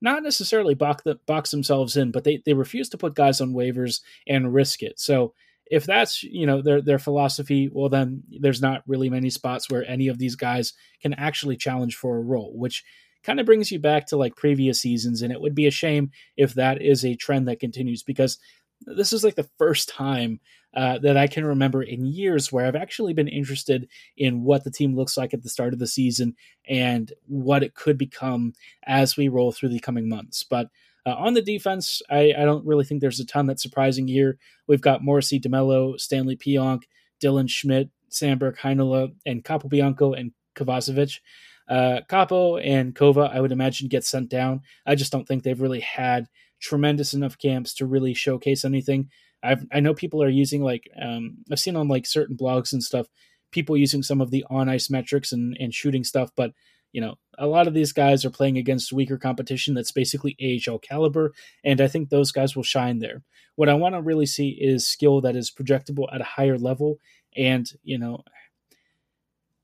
not 0.00 0.22
necessarily 0.22 0.74
box, 0.74 1.02
the, 1.04 1.16
box 1.26 1.50
themselves 1.50 1.96
in, 1.96 2.10
but 2.10 2.24
they, 2.24 2.42
they 2.44 2.52
refuse 2.52 2.88
to 2.90 2.98
put 2.98 3.14
guys 3.14 3.40
on 3.40 3.54
waivers 3.54 4.00
and 4.26 4.54
risk 4.54 4.82
it. 4.82 5.00
So 5.00 5.34
if 5.70 5.84
that's 5.84 6.22
you 6.22 6.46
know 6.46 6.62
their 6.62 6.80
their 6.80 6.98
philosophy, 6.98 7.68
well 7.70 7.88
then 7.88 8.22
there's 8.40 8.62
not 8.62 8.82
really 8.86 9.10
many 9.10 9.30
spots 9.30 9.68
where 9.68 9.88
any 9.88 10.08
of 10.08 10.18
these 10.18 10.34
guys 10.34 10.72
can 11.02 11.14
actually 11.14 11.56
challenge 11.56 11.96
for 11.96 12.16
a 12.16 12.22
role, 12.22 12.56
which 12.56 12.84
kind 13.22 13.40
of 13.40 13.46
brings 13.46 13.70
you 13.70 13.78
back 13.78 14.06
to 14.06 14.16
like 14.16 14.36
previous 14.36 14.80
seasons. 14.80 15.22
And 15.22 15.32
it 15.32 15.40
would 15.40 15.54
be 15.54 15.66
a 15.66 15.72
shame 15.72 16.10
if 16.36 16.54
that 16.54 16.82
is 16.82 17.04
a 17.04 17.16
trend 17.16 17.48
that 17.48 17.60
continues 17.60 18.02
because 18.02 18.38
this 18.86 19.12
is 19.12 19.24
like 19.24 19.34
the 19.34 19.48
first 19.58 19.88
time 19.88 20.40
uh, 20.74 20.98
that 20.98 21.16
I 21.16 21.26
can 21.26 21.44
remember 21.44 21.82
in 21.82 22.06
years 22.06 22.52
where 22.52 22.66
I've 22.66 22.76
actually 22.76 23.14
been 23.14 23.28
interested 23.28 23.88
in 24.16 24.44
what 24.44 24.64
the 24.64 24.70
team 24.70 24.94
looks 24.94 25.16
like 25.16 25.34
at 25.34 25.42
the 25.42 25.48
start 25.48 25.72
of 25.72 25.78
the 25.78 25.86
season 25.86 26.36
and 26.68 27.12
what 27.26 27.62
it 27.62 27.74
could 27.74 27.98
become 27.98 28.52
as 28.86 29.16
we 29.16 29.28
roll 29.28 29.50
through 29.50 29.70
the 29.70 29.80
coming 29.80 30.08
months. 30.08 30.44
But 30.44 30.68
uh, 31.06 31.14
on 31.14 31.34
the 31.34 31.42
defense, 31.42 32.02
I, 32.10 32.34
I, 32.38 32.44
don't 32.44 32.66
really 32.66 32.84
think 32.84 33.00
there's 33.00 33.20
a 33.20 33.24
ton 33.24 33.46
that's 33.46 33.62
surprising 33.62 34.08
here. 34.08 34.36
We've 34.66 34.80
got 34.80 35.02
Morrissey, 35.02 35.40
DeMelo, 35.40 35.98
Stanley 35.98 36.36
Pionk, 36.36 36.82
Dillon 37.18 37.46
Schmidt, 37.46 37.88
Samberg, 38.10 38.58
Heinola, 38.58 39.14
and 39.24 39.42
Capobianco 39.42 40.18
and 40.18 40.32
Kovacevic. 40.54 41.20
Uh, 41.68 42.00
Capo 42.08 42.56
and 42.56 42.94
Kova, 42.94 43.32
I 43.32 43.40
would 43.40 43.52
imagine, 43.52 43.88
get 43.88 44.04
sent 44.04 44.30
down. 44.30 44.62
I 44.86 44.94
just 44.94 45.12
don't 45.12 45.26
think 45.26 45.42
they've 45.42 45.60
really 45.60 45.80
had 45.80 46.26
tremendous 46.60 47.14
enough 47.14 47.38
camps 47.38 47.74
to 47.74 47.86
really 47.86 48.14
showcase 48.14 48.64
anything. 48.64 49.10
I've, 49.42 49.64
I 49.72 49.80
know 49.80 49.94
people 49.94 50.22
are 50.22 50.28
using 50.28 50.62
like 50.62 50.88
um, 51.00 51.38
I've 51.50 51.60
seen 51.60 51.76
on 51.76 51.88
like 51.88 52.06
certain 52.06 52.36
blogs 52.36 52.72
and 52.72 52.82
stuff, 52.82 53.06
people 53.52 53.76
using 53.76 54.02
some 54.02 54.20
of 54.20 54.30
the 54.30 54.44
on 54.50 54.68
ice 54.68 54.90
metrics 54.90 55.32
and, 55.32 55.56
and 55.60 55.72
shooting 55.72 56.04
stuff, 56.04 56.30
but 56.36 56.52
you 56.92 57.00
know, 57.00 57.16
a 57.38 57.46
lot 57.46 57.68
of 57.68 57.74
these 57.74 57.92
guys 57.92 58.24
are 58.24 58.30
playing 58.30 58.56
against 58.56 58.92
weaker 58.92 59.18
competition 59.18 59.74
that's 59.74 59.92
basically 59.92 60.36
AHL 60.42 60.78
caliber, 60.78 61.32
and 61.62 61.80
I 61.80 61.88
think 61.88 62.08
those 62.08 62.32
guys 62.32 62.56
will 62.56 62.62
shine 62.62 62.98
there. 62.98 63.22
What 63.56 63.68
I 63.68 63.74
want 63.74 63.94
to 63.94 64.00
really 64.00 64.26
see 64.26 64.56
is 64.60 64.86
skill 64.86 65.20
that 65.20 65.36
is 65.36 65.50
projectable 65.50 66.06
at 66.12 66.20
a 66.20 66.24
higher 66.24 66.58
level, 66.58 66.98
and 67.36 67.70
you 67.82 67.98
know, 67.98 68.24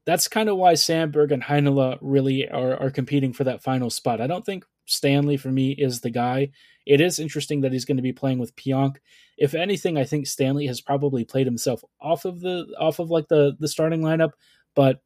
that's 0.07 0.29
kind 0.29 0.49
of 0.49 0.57
why 0.57 0.75
Samberg 0.75 1.33
and 1.33 1.43
Heinola 1.43 1.99
really 2.01 2.49
are, 2.49 2.77
are 2.77 2.91
competing 2.91 3.33
for 3.33 3.45
that 3.45 3.63
final 3.63 3.91
spot. 3.91 4.21
I 4.21 4.27
don't 4.27 4.45
think 4.45 4.65
Stanley 4.87 5.37
for 5.37 5.51
me 5.51 5.73
is 5.73 6.01
the 6.01 6.11
guy. 6.11 6.51
It 6.87 7.01
is 7.01 7.19
interesting 7.19 7.63
that 7.63 7.73
he's 7.73 7.87
going 7.87 7.97
to 7.97 8.03
be 8.03 8.13
playing 8.13 8.39
with 8.39 8.55
Pionk. 8.57 8.97
If 9.39 9.55
anything, 9.55 9.97
I 9.97 10.05
think 10.05 10.27
Stanley 10.27 10.67
has 10.67 10.81
probably 10.81 11.25
played 11.25 11.47
himself 11.47 11.83
off 12.01 12.25
of 12.25 12.41
the 12.41 12.67
off 12.79 12.99
of 12.99 13.11
like 13.11 13.29
the 13.29 13.57
the 13.59 13.69
starting 13.69 14.03
lineup, 14.03 14.33
but 14.75 15.01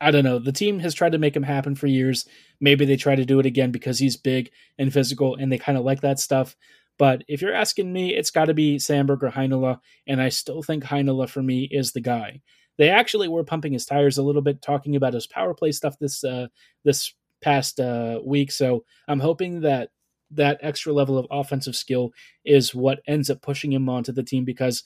I 0.00 0.12
don't 0.12 0.24
know. 0.24 0.38
The 0.38 0.52
team 0.52 0.78
has 0.78 0.94
tried 0.94 1.12
to 1.12 1.18
make 1.18 1.34
him 1.34 1.42
happen 1.42 1.74
for 1.74 1.88
years. 1.88 2.26
Maybe 2.60 2.84
they 2.84 2.96
try 2.96 3.16
to 3.16 3.24
do 3.24 3.40
it 3.40 3.46
again 3.46 3.72
because 3.72 3.98
he's 3.98 4.16
big 4.16 4.50
and 4.78 4.92
physical 4.92 5.34
and 5.34 5.50
they 5.50 5.58
kind 5.58 5.76
of 5.76 5.84
like 5.84 6.02
that 6.02 6.20
stuff. 6.20 6.56
But 6.98 7.24
if 7.28 7.42
you're 7.42 7.54
asking 7.54 7.92
me, 7.92 8.14
it's 8.14 8.30
got 8.30 8.46
to 8.46 8.54
be 8.54 8.76
Samberg 8.76 9.22
or 9.22 9.30
Heinola, 9.30 9.78
and 10.06 10.20
I 10.20 10.30
still 10.30 10.62
think 10.62 10.84
Heinola 10.84 11.28
for 11.28 11.42
me 11.42 11.68
is 11.70 11.92
the 11.92 12.00
guy. 12.00 12.42
They 12.78 12.88
actually 12.90 13.28
were 13.28 13.44
pumping 13.44 13.72
his 13.72 13.84
tires 13.84 14.18
a 14.18 14.22
little 14.22 14.42
bit, 14.42 14.62
talking 14.62 14.96
about 14.96 15.14
his 15.14 15.26
power 15.26 15.52
play 15.52 15.72
stuff 15.72 15.98
this 15.98 16.24
uh, 16.24 16.46
this 16.84 17.12
past 17.42 17.80
uh, 17.80 18.20
week. 18.24 18.50
So 18.50 18.84
I'm 19.06 19.20
hoping 19.20 19.60
that 19.60 19.90
that 20.30 20.58
extra 20.62 20.92
level 20.92 21.18
of 21.18 21.26
offensive 21.30 21.76
skill 21.76 22.12
is 22.44 22.74
what 22.74 23.00
ends 23.06 23.30
up 23.30 23.42
pushing 23.42 23.72
him 23.72 23.88
onto 23.88 24.12
the 24.12 24.22
team 24.22 24.44
because 24.44 24.84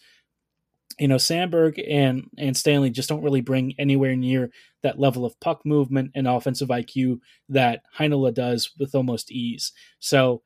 you 0.99 1.09
know 1.09 1.17
Samberg 1.17 1.83
and 1.89 2.29
and 2.39 2.57
Stanley 2.57 2.91
just 2.91 3.09
don't 3.09 3.23
really 3.23 3.41
bring 3.41 3.75
anywhere 3.79 4.15
near 4.17 4.51
that 4.83 4.99
level 4.99 5.25
of 5.25 5.39
puck 5.41 5.65
movement 5.65 6.11
and 6.15 6.29
offensive 6.29 6.69
IQ 6.69 7.21
that 7.49 7.83
Heinola 7.97 8.33
does 8.33 8.71
with 8.79 8.95
almost 8.95 9.31
ease. 9.31 9.73
So 10.01 10.43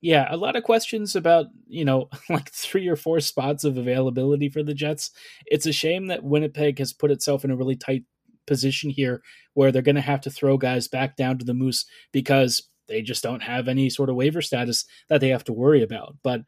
yeah, 0.00 0.26
a 0.30 0.36
lot 0.36 0.56
of 0.56 0.62
questions 0.62 1.16
about, 1.16 1.46
you 1.66 1.84
know, 1.84 2.08
like 2.30 2.50
three 2.50 2.88
or 2.88 2.96
four 2.96 3.20
spots 3.20 3.64
of 3.64 3.76
availability 3.78 4.48
for 4.48 4.62
the 4.62 4.74
Jets. 4.74 5.10
It's 5.46 5.66
a 5.66 5.72
shame 5.72 6.06
that 6.08 6.24
Winnipeg 6.24 6.78
has 6.78 6.92
put 6.92 7.10
itself 7.10 7.44
in 7.44 7.50
a 7.50 7.56
really 7.56 7.76
tight 7.76 8.04
position 8.46 8.90
here 8.90 9.22
where 9.54 9.72
they're 9.72 9.82
going 9.82 9.96
to 9.96 10.00
have 10.00 10.20
to 10.22 10.30
throw 10.30 10.56
guys 10.56 10.88
back 10.88 11.16
down 11.16 11.38
to 11.38 11.44
the 11.44 11.54
Moose 11.54 11.84
because 12.12 12.62
they 12.88 13.02
just 13.02 13.22
don't 13.22 13.42
have 13.42 13.68
any 13.68 13.90
sort 13.90 14.08
of 14.08 14.16
waiver 14.16 14.42
status 14.42 14.84
that 15.08 15.20
they 15.20 15.28
have 15.28 15.44
to 15.44 15.52
worry 15.52 15.82
about. 15.82 16.16
But 16.22 16.42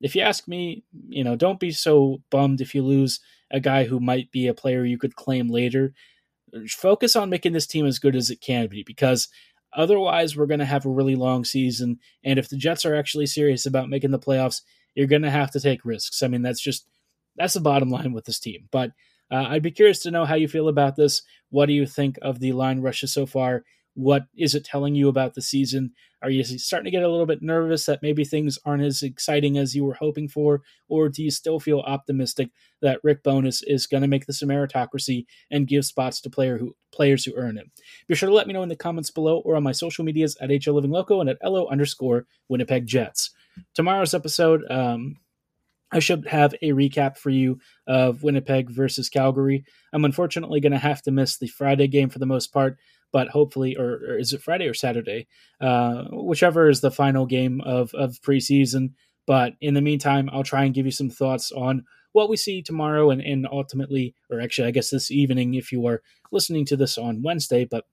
if 0.00 0.14
you 0.14 0.22
ask 0.22 0.46
me, 0.46 0.84
you 1.08 1.24
know, 1.24 1.36
don't 1.36 1.60
be 1.60 1.70
so 1.70 2.22
bummed 2.30 2.60
if 2.60 2.74
you 2.74 2.82
lose 2.82 3.20
a 3.50 3.60
guy 3.60 3.84
who 3.84 4.00
might 4.00 4.30
be 4.30 4.46
a 4.46 4.54
player 4.54 4.84
you 4.84 4.98
could 4.98 5.16
claim 5.16 5.48
later. 5.48 5.92
Focus 6.68 7.16
on 7.16 7.30
making 7.30 7.52
this 7.52 7.66
team 7.66 7.86
as 7.86 7.98
good 7.98 8.16
as 8.16 8.30
it 8.30 8.40
can 8.40 8.68
be 8.68 8.82
because 8.82 9.28
otherwise 9.72 10.36
we're 10.36 10.46
going 10.46 10.60
to 10.60 10.66
have 10.66 10.86
a 10.86 10.90
really 10.90 11.16
long 11.16 11.44
season. 11.44 11.98
And 12.24 12.38
if 12.38 12.48
the 12.48 12.56
Jets 12.56 12.84
are 12.84 12.94
actually 12.94 13.26
serious 13.26 13.66
about 13.66 13.88
making 13.88 14.10
the 14.10 14.18
playoffs, 14.18 14.62
you're 14.94 15.06
going 15.06 15.22
to 15.22 15.30
have 15.30 15.50
to 15.52 15.60
take 15.60 15.84
risks. 15.84 16.22
I 16.22 16.28
mean, 16.28 16.42
that's 16.42 16.60
just 16.60 16.86
that's 17.36 17.54
the 17.54 17.60
bottom 17.60 17.90
line 17.90 18.12
with 18.12 18.24
this 18.24 18.40
team. 18.40 18.68
But 18.70 18.92
uh, 19.30 19.46
I'd 19.48 19.62
be 19.62 19.70
curious 19.70 20.00
to 20.00 20.10
know 20.10 20.24
how 20.24 20.34
you 20.34 20.48
feel 20.48 20.68
about 20.68 20.96
this. 20.96 21.22
What 21.50 21.66
do 21.66 21.72
you 21.72 21.86
think 21.86 22.18
of 22.22 22.40
the 22.40 22.52
line 22.52 22.80
rushes 22.80 23.12
so 23.12 23.26
far? 23.26 23.64
What 23.98 24.26
is 24.36 24.54
it 24.54 24.64
telling 24.64 24.94
you 24.94 25.08
about 25.08 25.34
the 25.34 25.42
season? 25.42 25.90
Are 26.22 26.30
you 26.30 26.44
starting 26.44 26.84
to 26.84 26.90
get 26.92 27.02
a 27.02 27.08
little 27.08 27.26
bit 27.26 27.42
nervous 27.42 27.84
that 27.86 28.00
maybe 28.00 28.24
things 28.24 28.56
aren't 28.64 28.84
as 28.84 29.02
exciting 29.02 29.58
as 29.58 29.74
you 29.74 29.84
were 29.84 29.94
hoping 29.94 30.28
for? 30.28 30.62
Or 30.88 31.08
do 31.08 31.20
you 31.20 31.32
still 31.32 31.58
feel 31.58 31.80
optimistic 31.80 32.50
that 32.80 33.00
Rick 33.02 33.24
Bowness 33.24 33.60
is 33.64 33.88
going 33.88 34.02
to 34.02 34.08
make 34.08 34.26
this 34.26 34.40
a 34.40 34.46
meritocracy 34.46 35.26
and 35.50 35.66
give 35.66 35.84
spots 35.84 36.20
to 36.20 36.30
player 36.30 36.58
who, 36.58 36.76
players 36.92 37.24
who 37.24 37.34
earn 37.34 37.58
it? 37.58 37.68
Be 38.06 38.14
sure 38.14 38.28
to 38.28 38.34
let 38.34 38.46
me 38.46 38.52
know 38.52 38.62
in 38.62 38.68
the 38.68 38.76
comments 38.76 39.10
below 39.10 39.38
or 39.38 39.56
on 39.56 39.64
my 39.64 39.72
social 39.72 40.04
medias 40.04 40.36
at 40.40 40.50
HL 40.50 40.74
Living 40.74 40.92
Loco 40.92 41.20
and 41.20 41.28
at 41.28 41.38
LO 41.42 41.66
underscore 41.66 42.24
Winnipeg 42.48 42.86
Jets. 42.86 43.32
Tomorrow's 43.74 44.14
episode, 44.14 44.62
um, 44.70 45.16
I 45.90 45.98
should 45.98 46.26
have 46.28 46.54
a 46.62 46.70
recap 46.70 47.16
for 47.16 47.30
you 47.30 47.58
of 47.86 48.22
Winnipeg 48.22 48.70
versus 48.70 49.08
Calgary. 49.08 49.64
I'm 49.92 50.04
unfortunately 50.04 50.60
going 50.60 50.72
to 50.72 50.78
have 50.78 51.02
to 51.02 51.10
miss 51.10 51.36
the 51.36 51.48
Friday 51.48 51.88
game 51.88 52.10
for 52.10 52.20
the 52.20 52.26
most 52.26 52.52
part 52.52 52.78
but 53.12 53.28
hopefully, 53.28 53.76
or, 53.76 53.94
or 53.94 54.18
is 54.18 54.32
it 54.32 54.42
Friday 54.42 54.66
or 54.66 54.74
Saturday? 54.74 55.26
Uh, 55.60 56.04
whichever 56.10 56.68
is 56.68 56.80
the 56.80 56.90
final 56.90 57.26
game 57.26 57.60
of, 57.62 57.92
of 57.94 58.20
preseason. 58.20 58.90
But 59.26 59.54
in 59.60 59.74
the 59.74 59.82
meantime, 59.82 60.30
I'll 60.32 60.42
try 60.42 60.64
and 60.64 60.74
give 60.74 60.86
you 60.86 60.92
some 60.92 61.10
thoughts 61.10 61.52
on 61.52 61.84
what 62.12 62.30
we 62.30 62.36
see 62.36 62.62
tomorrow 62.62 63.10
and, 63.10 63.20
and 63.20 63.46
ultimately, 63.50 64.14
or 64.30 64.40
actually, 64.40 64.68
I 64.68 64.72
guess 64.72 64.90
this 64.90 65.10
evening 65.10 65.54
if 65.54 65.70
you 65.70 65.86
are 65.86 66.02
listening 66.32 66.64
to 66.66 66.76
this 66.76 66.96
on 66.96 67.22
Wednesday. 67.22 67.64
But 67.64 67.84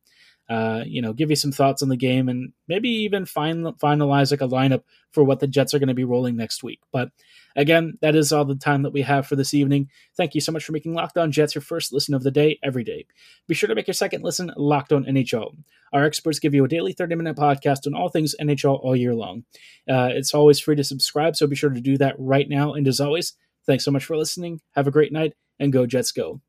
uh, 0.48 0.84
you 0.86 1.02
know, 1.02 1.14
give 1.14 1.30
you 1.30 1.36
some 1.36 1.52
thoughts 1.52 1.82
on 1.82 1.90
the 1.90 1.98
game 1.98 2.30
and 2.30 2.54
maybe 2.68 2.90
even 2.90 3.26
final, 3.26 3.74
finalize 3.74 4.32
like 4.32 4.42
a 4.42 4.48
lineup 4.48 4.84
for 5.12 5.24
what 5.24 5.40
the 5.40 5.48
Jets 5.48 5.74
are 5.74 5.80
going 5.80 5.88
to 5.88 5.96
be 5.96 6.04
rolling 6.04 6.36
next 6.36 6.64
week. 6.64 6.80
But 6.92 7.10
again, 7.56 7.98
that 8.02 8.16
is 8.16 8.32
all 8.32 8.46
the 8.46 8.56
time 8.56 8.84
that 8.84 8.94
we 8.94 9.02
have 9.02 9.26
for 9.26 9.36
this 9.36 9.54
evening. 9.54 9.90
Thank 10.16 10.36
you 10.36 10.42
so 10.42 10.52
much 10.52 10.64
for 10.64 10.72
making 10.72 10.94
Locked 10.94 11.18
On 11.18 11.32
Jets 11.32 11.56
your 11.56 11.64
first 11.64 11.92
listen 11.92 12.14
of 12.14 12.22
the 12.22 12.32
day 12.32 12.60
every 12.62 12.84
day. 12.84 13.06
Be 13.48 13.56
sure 13.56 13.68
to 13.68 13.76
make 13.76 13.88
your 13.88 13.96
second 13.96 14.24
listen 14.24 14.52
Locked 14.56 14.94
On 14.94 15.06
NHL. 15.06 15.56
Our 15.94 16.06
experts 16.06 16.40
give 16.40 16.54
you 16.54 16.64
a 16.66 16.68
daily 16.68 16.94
30 16.94 17.16
minute 17.16 17.38
podcast 17.38 17.88
on 17.88 17.96
all 17.96 18.10
things 18.10 18.36
NHL 18.40 18.84
all 18.84 18.96
year 18.96 19.16
long. 19.16 19.46
Uh, 19.90 20.10
it's 20.12 20.34
always 20.34 20.60
free 20.60 20.76
to 20.76 20.84
subscribe, 20.84 21.36
so 21.36 21.48
be 21.48 21.56
sure 21.56 21.70
to 21.70 21.82
do 21.82 21.98
that 21.98 22.16
right 22.20 22.48
now. 22.48 22.74
And 22.74 22.88
as 22.88 23.00
always, 23.00 23.34
thanks 23.66 23.86
so 23.86 23.92
much 23.92 24.06
for 24.06 24.18
listening. 24.18 24.62
Have 24.76 24.88
a 24.88 24.92
great 24.92 25.12
night 25.12 25.34
and 25.60 25.74
go 25.74 25.88
Jets 25.88 26.12
go. 26.12 26.42